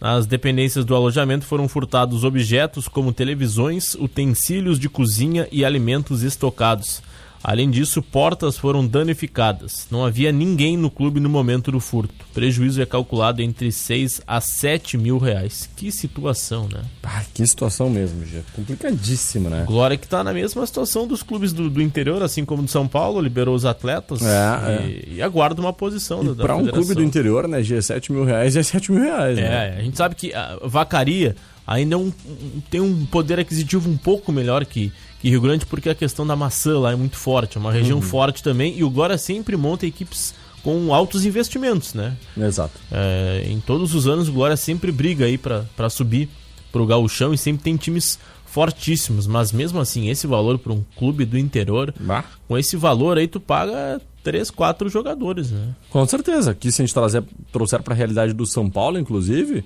Nas 0.00 0.24
dependências 0.24 0.84
do 0.84 0.94
alojamento 0.94 1.44
foram 1.44 1.68
furtados 1.68 2.24
objetos 2.24 2.88
como 2.88 3.12
televisões, 3.12 3.94
utensílios 3.94 4.78
de 4.78 4.88
cozinha 4.88 5.46
e 5.52 5.62
alimentos 5.62 6.22
estocados. 6.22 7.02
Além 7.42 7.70
disso, 7.70 8.02
portas 8.02 8.58
foram 8.58 8.86
danificadas. 8.86 9.86
Não 9.90 10.04
havia 10.04 10.30
ninguém 10.30 10.76
no 10.76 10.90
clube 10.90 11.20
no 11.20 11.28
momento 11.28 11.72
do 11.72 11.80
furto. 11.80 12.14
O 12.30 12.34
prejuízo 12.34 12.82
é 12.82 12.86
calculado 12.86 13.40
entre 13.40 13.72
6 13.72 14.20
a 14.26 14.40
7 14.40 14.98
mil 14.98 15.18
reais. 15.18 15.68
Que 15.74 15.90
situação, 15.90 16.68
né? 16.72 16.82
Ah, 17.02 17.22
que 17.32 17.46
situação 17.46 17.88
mesmo, 17.88 18.24
já. 18.26 18.40
Complicadíssimo, 18.54 19.48
né? 19.48 19.64
Glória 19.66 19.96
que 19.96 20.06
tá 20.06 20.22
na 20.22 20.32
mesma 20.32 20.66
situação 20.66 21.06
dos 21.06 21.22
clubes 21.22 21.52
do, 21.52 21.70
do 21.70 21.80
interior, 21.80 22.22
assim 22.22 22.44
como 22.44 22.62
do 22.62 22.68
São 22.68 22.86
Paulo, 22.86 23.20
liberou 23.20 23.54
os 23.54 23.64
atletas 23.64 24.20
É, 24.22 24.86
e, 24.86 25.14
e 25.16 25.22
aguarda 25.22 25.60
uma 25.60 25.72
posição 25.72 26.22
E 26.22 26.34
da 26.34 26.42
pra 26.44 26.56
um 26.56 26.66
clube 26.66 26.94
do 26.94 27.02
interior, 27.02 27.48
né, 27.48 27.62
G, 27.62 27.80
7 27.80 28.12
mil 28.12 28.24
reais 28.24 28.56
é 28.56 28.62
7 28.62 28.92
mil 28.92 29.02
reais, 29.02 29.36
né? 29.36 29.74
É, 29.76 29.78
a 29.78 29.82
gente 29.82 29.96
sabe 29.96 30.14
que 30.14 30.32
a 30.34 30.58
Vacaria 30.64 31.34
ainda 31.70 31.94
é 31.94 31.98
um- 31.98 32.12
um- 32.26 32.60
tem 32.70 32.80
um 32.80 33.06
poder 33.06 33.38
aquisitivo 33.38 33.88
um 33.88 33.96
pouco 33.96 34.30
melhor 34.32 34.64
que, 34.66 34.92
que 35.20 35.30
Rio 35.30 35.40
Grande, 35.40 35.64
porque 35.64 35.88
a 35.88 35.94
questão 35.94 36.26
da 36.26 36.34
maçã 36.34 36.78
lá 36.78 36.92
é 36.92 36.96
muito 36.96 37.16
forte, 37.16 37.56
é 37.56 37.60
uma 37.60 37.72
região 37.72 37.98
Uhum. 37.98 38.02
forte 38.02 38.42
também, 38.42 38.76
e 38.76 38.82
o 38.84 38.90
Glória 38.90 39.16
sempre 39.16 39.56
monta 39.56 39.86
equipes 39.86 40.34
com 40.62 40.92
altos 40.92 41.24
investimentos, 41.24 41.94
né? 41.94 42.16
Exato. 42.36 42.78
É, 42.92 43.44
em 43.46 43.60
todos 43.60 43.94
os 43.94 44.06
anos 44.06 44.28
o 44.28 44.32
Glória 44.32 44.56
sempre 44.56 44.90
briga 44.92 45.24
aí 45.24 45.38
pra 45.38 45.64
pra 45.76 45.88
subir 45.88 46.28
pro 46.72 46.84
gauchão 46.86 47.32
e 47.32 47.38
sempre 47.38 47.62
tem 47.62 47.76
times 47.76 48.18
fortíssimos, 48.44 49.26
mas 49.28 49.52
mesmo 49.52 49.78
assim, 49.80 50.08
esse 50.10 50.26
valor 50.26 50.58
para 50.58 50.72
um 50.72 50.84
clube 50.96 51.24
do 51.24 51.38
interior, 51.38 51.94
Bah. 52.00 52.24
com 52.48 52.58
esse 52.58 52.76
valor 52.76 53.16
aí 53.16 53.28
tu 53.28 53.38
paga 53.40 54.00
três, 54.24 54.50
quatro 54.50 54.88
jogadores, 54.88 55.50
né? 55.50 55.68
Com 55.88 56.04
certeza. 56.04 56.50
Aqui, 56.50 56.70
se 56.72 56.82
a 56.82 56.84
gente 56.84 56.92
trazer, 56.92 57.22
trouxer 57.52 57.80
pra 57.82 57.94
realidade 57.94 58.32
do 58.32 58.44
São 58.44 58.68
Paulo, 58.68 58.98
inclusive, 58.98 59.64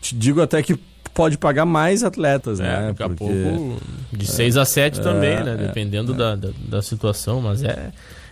te 0.00 0.14
digo 0.14 0.40
até 0.42 0.62
que 0.62 0.78
pode 1.18 1.36
pagar 1.36 1.66
mais 1.66 2.04
atletas, 2.04 2.60
É, 2.60 2.62
né? 2.62 2.86
daqui 2.88 3.02
a 3.02 3.08
Porque- 3.08 3.24
pouco 3.24 3.80
de 4.12 4.24
6 4.24 4.56
a 4.56 4.64
7 4.64 5.00
também, 5.00 5.30
é, 5.30 5.42
né? 5.42 5.52
é, 5.54 5.66
Dependendo 5.66 6.14
Da, 6.14 6.36
da, 6.36 6.50
da 6.68 6.80
situação, 6.80 7.40
mas 7.40 7.60
é, 7.64 7.90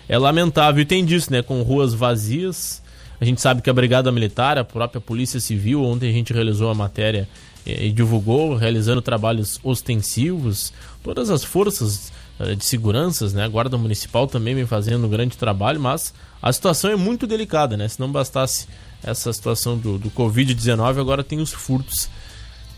é 0.08 0.16
lamentável. 0.16 0.80
E 0.80 0.84
tem 0.86 1.04
disso, 1.04 1.32
né? 1.32 1.42
Com 1.42 1.60
ruas 1.62 1.92
vazias. 1.92 2.80
A 3.20 3.24
gente 3.24 3.40
sabe 3.40 3.60
que 3.60 3.68
a 3.68 3.72
Brigada 3.72 4.12
Militar, 4.12 4.56
a 4.56 4.62
própria 4.62 5.00
Polícia 5.00 5.40
Civil, 5.40 5.82
ontem 5.82 6.08
a 6.08 6.12
gente 6.12 6.32
realizou 6.32 6.70
a 6.70 6.74
matéria 6.76 7.28
e, 7.66 7.86
e 7.88 7.92
divulgou, 7.92 8.54
realizando 8.54 9.02
trabalhos 9.02 9.58
ostensivos. 9.64 10.72
Todas 11.02 11.28
as 11.28 11.42
forças 11.42 12.12
eh, 12.38 12.54
de 12.54 12.64
seguranças, 12.64 13.34
né? 13.34 13.42
A 13.44 13.48
Guarda 13.48 13.76
Municipal 13.76 14.28
também 14.28 14.54
vem 14.54 14.64
fazendo 14.66 15.06
um 15.08 15.10
grande 15.10 15.36
trabalho, 15.36 15.80
mas 15.80 16.14
a 16.40 16.52
situação 16.52 16.88
é 16.90 16.94
muito 16.96 17.26
delicada, 17.26 17.76
né? 17.76 17.88
Se 17.88 17.98
não 17.98 18.12
bastasse 18.12 18.68
essa 19.02 19.32
situação 19.32 19.76
do, 19.76 19.98
do 19.98 20.08
Covid-19, 20.10 21.00
agora 21.00 21.24
tem 21.24 21.40
os 21.40 21.52
furtos 21.52 22.08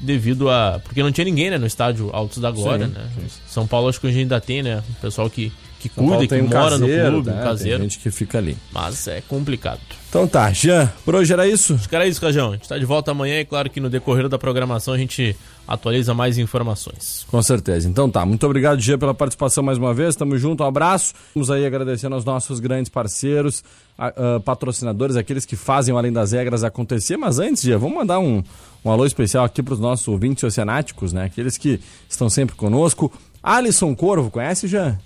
devido 0.00 0.48
a. 0.50 0.80
Porque 0.82 1.02
não 1.02 1.12
tinha 1.12 1.24
ninguém 1.24 1.50
né, 1.50 1.58
no 1.58 1.66
estádio 1.66 2.10
Altos 2.12 2.38
da 2.38 2.50
Glória, 2.50 2.86
Sim, 2.86 2.92
né? 2.92 3.08
São 3.46 3.66
Paulo 3.66 3.88
acho 3.88 4.00
que 4.00 4.06
a 4.06 4.10
gente 4.10 4.20
ainda 4.20 4.40
tem, 4.40 4.62
né? 4.62 4.82
O 4.88 5.00
pessoal 5.00 5.28
que, 5.28 5.52
que 5.80 5.88
São 5.88 6.06
cuida, 6.06 6.22
que 6.22 6.28
tem 6.28 6.42
um 6.42 6.48
mora 6.48 6.78
caseiro, 6.78 7.04
no 7.04 7.10
clube, 7.12 7.30
né? 7.30 7.34
um 7.34 7.38
Tem 7.38 7.44
caseiro. 7.44 7.82
gente 7.82 7.98
que 7.98 8.10
fica 8.10 8.38
ali. 8.38 8.56
Mas 8.72 9.06
é 9.08 9.20
complicado. 9.22 9.80
Então 10.08 10.26
tá, 10.26 10.50
Jean, 10.52 10.90
por 11.04 11.14
hoje 11.14 11.32
era 11.32 11.46
isso? 11.46 11.74
Acho 11.74 11.88
que 11.88 11.94
era 11.94 12.06
isso, 12.06 12.20
Cajão. 12.20 12.50
A 12.50 12.52
gente 12.52 12.68
tá 12.68 12.78
de 12.78 12.84
volta 12.84 13.10
amanhã 13.10 13.40
e 13.40 13.44
claro 13.44 13.68
que 13.68 13.80
no 13.80 13.90
decorrer 13.90 14.28
da 14.28 14.38
programação 14.38 14.94
a 14.94 14.98
gente 14.98 15.36
atualiza 15.68 16.14
mais 16.14 16.38
informações. 16.38 17.26
Com 17.30 17.42
certeza. 17.42 17.86
Então 17.88 18.08
tá, 18.10 18.24
muito 18.24 18.44
obrigado, 18.46 18.80
Gia, 18.80 18.96
pela 18.96 19.12
participação 19.14 19.62
mais 19.62 19.76
uma 19.78 19.92
vez. 19.92 20.16
Tamo 20.16 20.36
junto, 20.38 20.64
um 20.64 20.66
abraço. 20.66 21.12
Vamos 21.34 21.50
aí 21.50 21.66
agradecendo 21.66 22.14
aos 22.14 22.24
nossos 22.24 22.58
grandes 22.58 22.88
parceiros, 22.90 23.62
a- 23.98 24.36
a, 24.36 24.40
patrocinadores, 24.40 25.14
aqueles 25.14 25.44
que 25.44 25.54
fazem 25.56 25.94
o 25.94 25.98
Além 25.98 26.10
das 26.12 26.32
Regras 26.32 26.64
acontecer. 26.64 27.16
Mas 27.18 27.38
antes, 27.38 27.62
Gia, 27.62 27.76
vamos 27.78 27.94
mandar 27.96 28.18
um, 28.18 28.42
um 28.84 28.90
alô 28.90 29.04
especial 29.04 29.44
aqui 29.44 29.62
para 29.62 29.74
os 29.74 29.80
nossos 29.80 30.08
ouvintes 30.08 30.42
oceanáticos, 30.42 31.12
né? 31.12 31.24
Aqueles 31.24 31.58
que 31.58 31.78
estão 32.08 32.30
sempre 32.30 32.56
conosco. 32.56 33.12
Alisson 33.42 33.94
Corvo, 33.94 34.30
conhece, 34.30 34.66
Jean? 34.66 34.98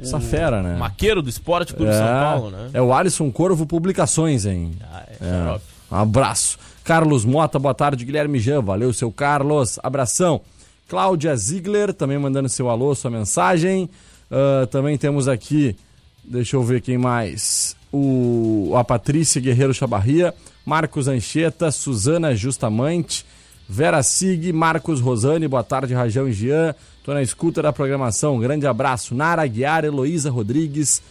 Essa 0.00 0.20
fera, 0.20 0.62
né? 0.62 0.76
Maqueiro 0.78 1.20
do 1.20 1.28
Esporte 1.28 1.74
Clube 1.74 1.92
São 1.92 2.06
Paulo, 2.06 2.50
né? 2.50 2.70
é 2.72 2.80
o 2.80 2.92
Alisson 2.94 3.30
Corvo 3.32 3.66
Publicações, 3.66 4.46
hein? 4.46 4.72
Ah, 4.80 5.02
é, 5.08 5.16
É. 5.20 5.60
Um 5.90 5.96
abraço. 5.96 6.58
Carlos 6.88 7.22
Mota, 7.22 7.58
boa 7.58 7.74
tarde. 7.74 8.02
Guilherme 8.02 8.38
Jean, 8.38 8.62
valeu, 8.62 8.94
seu 8.94 9.12
Carlos. 9.12 9.78
Abração. 9.82 10.40
Cláudia 10.88 11.36
Ziegler, 11.36 11.92
também 11.92 12.18
mandando 12.18 12.48
seu 12.48 12.70
alô, 12.70 12.94
sua 12.94 13.10
mensagem. 13.10 13.90
Ah, 14.30 14.66
também 14.70 14.96
temos 14.96 15.28
aqui, 15.28 15.76
deixa 16.24 16.56
eu 16.56 16.62
ver 16.62 16.80
quem 16.80 16.96
mais. 16.96 17.76
O, 17.92 18.72
a 18.74 18.82
Patrícia 18.82 19.38
Guerreiro 19.38 19.74
Chabarria, 19.74 20.32
Marcos 20.64 21.08
Ancheta, 21.08 21.70
Suzana 21.70 22.34
Justamante, 22.34 23.26
Vera 23.68 24.02
Sig, 24.02 24.50
Marcos 24.50 24.98
Rosane, 24.98 25.46
boa 25.46 25.62
tarde, 25.62 25.92
Rajão 25.92 26.26
e 26.26 26.32
Jean. 26.32 26.74
Tô 27.04 27.12
na 27.12 27.20
escuta 27.20 27.60
da 27.60 27.70
programação. 27.70 28.36
Um 28.36 28.40
grande 28.40 28.66
abraço. 28.66 29.14
Nara 29.14 29.42
Aguiar, 29.42 29.84
Heloísa 29.84 30.30
Rodrigues. 30.30 31.02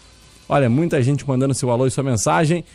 Olha, 0.49 0.71
muita 0.71 1.03
gente 1.03 1.27
mandando 1.27 1.53
seu 1.53 1.69
alô 1.69 1.85
e 1.85 1.91
sua 1.91 2.03
mensagem. 2.03 2.65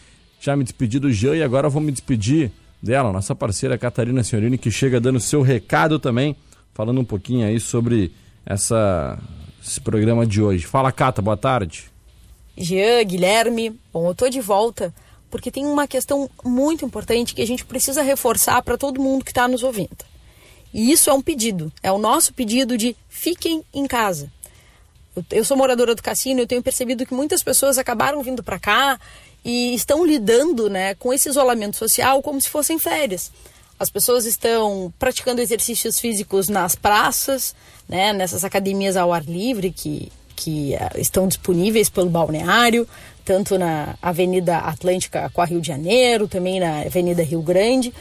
Já 0.40 0.54
me 0.54 0.62
despedi 0.62 1.00
do 1.00 1.10
Jean 1.10 1.34
e 1.34 1.42
agora 1.42 1.68
vou 1.68 1.82
me 1.82 1.90
despedir 1.90 2.52
dela, 2.82 3.12
nossa 3.12 3.34
parceira 3.34 3.78
Catarina 3.78 4.24
Senhorini, 4.24 4.58
que 4.58 4.70
chega 4.70 5.00
dando 5.00 5.20
seu 5.20 5.40
recado 5.40 5.98
também, 5.98 6.36
falando 6.74 7.00
um 7.00 7.04
pouquinho 7.04 7.46
aí 7.46 7.60
sobre 7.60 8.12
essa, 8.44 9.18
esse 9.64 9.80
programa 9.80 10.26
de 10.26 10.42
hoje. 10.42 10.66
Fala, 10.66 10.90
Cata, 10.90 11.22
boa 11.22 11.36
tarde. 11.36 11.90
Jean, 12.56 13.04
Guilherme, 13.04 13.78
bom, 13.92 14.08
eu 14.08 14.14
tô 14.14 14.28
de 14.28 14.40
volta 14.40 14.92
porque 15.30 15.50
tem 15.50 15.64
uma 15.64 15.86
questão 15.86 16.28
muito 16.44 16.84
importante 16.84 17.34
que 17.34 17.40
a 17.40 17.46
gente 17.46 17.64
precisa 17.64 18.02
reforçar 18.02 18.60
para 18.62 18.76
todo 18.76 19.00
mundo 19.00 19.24
que 19.24 19.30
está 19.30 19.48
nos 19.48 19.62
ouvindo. 19.62 20.04
E 20.74 20.92
isso 20.92 21.08
é 21.08 21.12
um 21.12 21.22
pedido, 21.22 21.72
é 21.82 21.90
o 21.90 21.96
nosso 21.96 22.34
pedido 22.34 22.76
de 22.76 22.94
fiquem 23.08 23.62
em 23.72 23.86
casa. 23.86 24.30
Eu, 25.16 25.24
eu 25.30 25.44
sou 25.44 25.56
moradora 25.56 25.94
do 25.94 26.02
cassino 26.02 26.40
e 26.40 26.42
eu 26.42 26.46
tenho 26.46 26.62
percebido 26.62 27.06
que 27.06 27.14
muitas 27.14 27.42
pessoas 27.42 27.78
acabaram 27.78 28.22
vindo 28.22 28.42
para 28.42 28.58
cá 28.58 29.00
e 29.44 29.74
estão 29.74 30.04
lidando 30.04 30.70
né, 30.70 30.94
com 30.94 31.12
esse 31.12 31.28
isolamento 31.28 31.76
social 31.76 32.22
como 32.22 32.40
se 32.40 32.48
fossem 32.48 32.78
férias. 32.78 33.30
As 33.78 33.90
pessoas 33.90 34.26
estão 34.26 34.92
praticando 34.98 35.40
exercícios 35.40 35.98
físicos 35.98 36.48
nas 36.48 36.76
praças, 36.76 37.54
né, 37.88 38.12
nessas 38.12 38.44
academias 38.44 38.96
ao 38.96 39.12
ar 39.12 39.24
livre 39.24 39.72
que, 39.72 40.12
que 40.36 40.74
eh, 40.74 40.90
estão 40.98 41.26
disponíveis 41.26 41.88
pelo 41.90 42.08
balneário, 42.08 42.86
tanto 43.24 43.58
na 43.58 43.96
Avenida 44.00 44.58
Atlântica 44.58 45.28
com 45.30 45.40
a 45.40 45.44
Rio 45.44 45.60
de 45.60 45.66
Janeiro, 45.66 46.28
também 46.28 46.60
na 46.60 46.82
Avenida 46.82 47.24
Rio 47.24 47.42
Grande. 47.42 47.92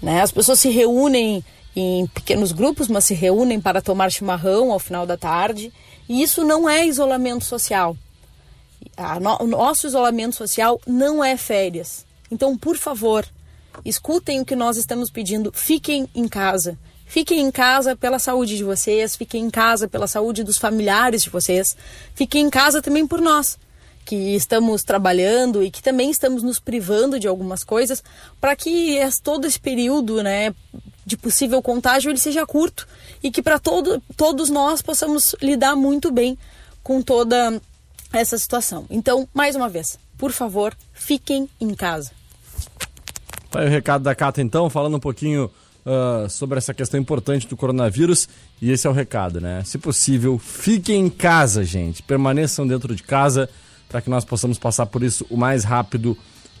Né? 0.00 0.22
As 0.22 0.32
pessoas 0.32 0.60
se 0.60 0.70
reúnem 0.70 1.44
em 1.76 2.06
pequenos 2.06 2.52
grupos, 2.52 2.88
mas 2.88 3.04
se 3.04 3.14
reúnem 3.14 3.60
para 3.60 3.82
tomar 3.82 4.10
chimarrão 4.10 4.72
ao 4.72 4.78
final 4.78 5.06
da 5.06 5.16
tarde. 5.16 5.72
E 6.08 6.22
isso 6.22 6.42
não 6.42 6.68
é 6.68 6.86
isolamento 6.86 7.44
social. 7.44 7.96
No- 9.20 9.38
o 9.42 9.46
nosso 9.46 9.86
isolamento 9.86 10.34
social 10.36 10.80
não 10.86 11.22
é 11.22 11.36
férias. 11.36 12.04
Então, 12.30 12.56
por 12.56 12.76
favor, 12.76 13.24
escutem 13.84 14.40
o 14.40 14.44
que 14.44 14.56
nós 14.56 14.76
estamos 14.76 15.10
pedindo. 15.10 15.52
Fiquem 15.52 16.08
em 16.14 16.26
casa. 16.28 16.78
Fiquem 17.06 17.40
em 17.40 17.50
casa 17.50 17.96
pela 17.96 18.18
saúde 18.18 18.56
de 18.56 18.62
vocês, 18.64 19.16
fiquem 19.16 19.44
em 19.46 19.50
casa 19.50 19.88
pela 19.88 20.06
saúde 20.06 20.44
dos 20.44 20.58
familiares 20.58 21.22
de 21.22 21.30
vocês, 21.30 21.74
fiquem 22.14 22.44
em 22.44 22.50
casa 22.50 22.82
também 22.82 23.06
por 23.06 23.18
nós, 23.18 23.58
que 24.04 24.14
estamos 24.14 24.82
trabalhando 24.82 25.62
e 25.62 25.70
que 25.70 25.82
também 25.82 26.10
estamos 26.10 26.42
nos 26.42 26.58
privando 26.60 27.18
de 27.18 27.26
algumas 27.26 27.64
coisas, 27.64 28.04
para 28.38 28.54
que 28.54 28.98
todo 29.22 29.46
esse 29.46 29.58
período 29.58 30.22
né, 30.22 30.54
de 31.06 31.16
possível 31.16 31.62
contágio 31.62 32.10
ele 32.10 32.18
seja 32.18 32.44
curto 32.44 32.86
e 33.22 33.30
que 33.30 33.40
para 33.40 33.58
todo, 33.58 34.02
todos 34.14 34.50
nós 34.50 34.82
possamos 34.82 35.34
lidar 35.40 35.74
muito 35.74 36.10
bem 36.12 36.36
com 36.82 37.00
toda 37.00 37.58
essa 38.12 38.36
situação. 38.38 38.86
Então, 38.90 39.28
mais 39.34 39.56
uma 39.56 39.68
vez, 39.68 39.98
por 40.16 40.32
favor, 40.32 40.76
fiquem 40.92 41.48
em 41.60 41.74
casa. 41.74 42.10
Tá 43.50 43.60
aí 43.60 43.66
o 43.66 43.70
recado 43.70 44.02
da 44.02 44.14
Cata, 44.14 44.42
então, 44.42 44.68
falando 44.68 44.96
um 44.96 45.00
pouquinho 45.00 45.50
ah, 45.86 46.26
sobre 46.28 46.58
essa 46.58 46.74
questão 46.74 47.00
importante 47.00 47.48
do 47.48 47.56
coronavírus. 47.56 48.28
E 48.60 48.70
esse 48.70 48.86
é 48.86 48.90
o 48.90 48.92
recado, 48.92 49.40
né? 49.40 49.62
Se 49.64 49.78
possível, 49.78 50.38
fiquem 50.38 51.06
em 51.06 51.08
casa, 51.08 51.64
gente. 51.64 52.02
Permaneçam 52.02 52.66
dentro 52.66 52.94
de 52.94 53.02
casa 53.02 53.48
para 53.88 54.02
que 54.02 54.10
nós 54.10 54.24
possamos 54.24 54.58
passar 54.58 54.84
por 54.84 55.02
isso 55.02 55.24
o 55.30 55.36
mais 55.36 55.64
rápido 55.64 56.16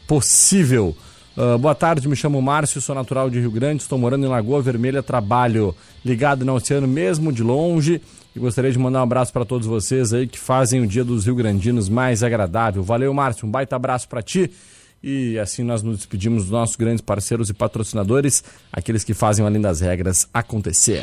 possível. 0.06 0.96
Ah, 1.36 1.58
boa 1.58 1.74
tarde, 1.74 2.08
me 2.08 2.16
chamo 2.16 2.40
Márcio, 2.40 2.80
sou 2.80 2.94
natural 2.94 3.28
de 3.28 3.38
Rio 3.38 3.50
Grande, 3.50 3.82
estou 3.82 3.98
morando 3.98 4.24
em 4.24 4.28
Lagoa 4.28 4.62
Vermelha, 4.62 5.02
trabalho 5.02 5.76
ligado 6.02 6.44
no 6.44 6.54
oceano 6.54 6.88
mesmo 6.88 7.30
de 7.30 7.42
longe. 7.42 8.00
E 8.38 8.40
gostaria 8.40 8.70
de 8.70 8.78
mandar 8.78 9.00
um 9.00 9.02
abraço 9.02 9.32
para 9.32 9.44
todos 9.44 9.66
vocês 9.66 10.14
aí 10.14 10.24
que 10.24 10.38
fazem 10.38 10.80
o 10.80 10.86
Dia 10.86 11.04
dos 11.04 11.26
Rio 11.26 11.34
Grandinos 11.34 11.88
mais 11.88 12.22
agradável. 12.22 12.84
Valeu, 12.84 13.12
Márcio, 13.12 13.48
um 13.48 13.50
baita 13.50 13.74
abraço 13.74 14.08
para 14.08 14.22
ti. 14.22 14.48
E 15.02 15.36
assim 15.40 15.64
nós 15.64 15.82
nos 15.82 15.96
despedimos 15.96 16.44
dos 16.44 16.52
nossos 16.52 16.76
grandes 16.76 17.00
parceiros 17.00 17.50
e 17.50 17.52
patrocinadores, 17.52 18.44
aqueles 18.72 19.02
que 19.02 19.12
fazem 19.12 19.44
além 19.44 19.60
das 19.60 19.80
regras 19.80 20.28
acontecer. 20.32 21.02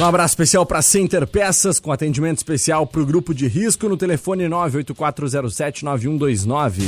Um 0.00 0.04
abraço 0.04 0.32
especial 0.32 0.66
para 0.66 0.82
Center 0.82 1.24
Peças, 1.24 1.78
com 1.78 1.92
atendimento 1.92 2.38
especial 2.38 2.88
para 2.88 3.02
o 3.02 3.06
grupo 3.06 3.32
de 3.32 3.46
risco 3.46 3.88
no 3.88 3.96
telefone 3.96 4.48
984079129. 4.48 6.82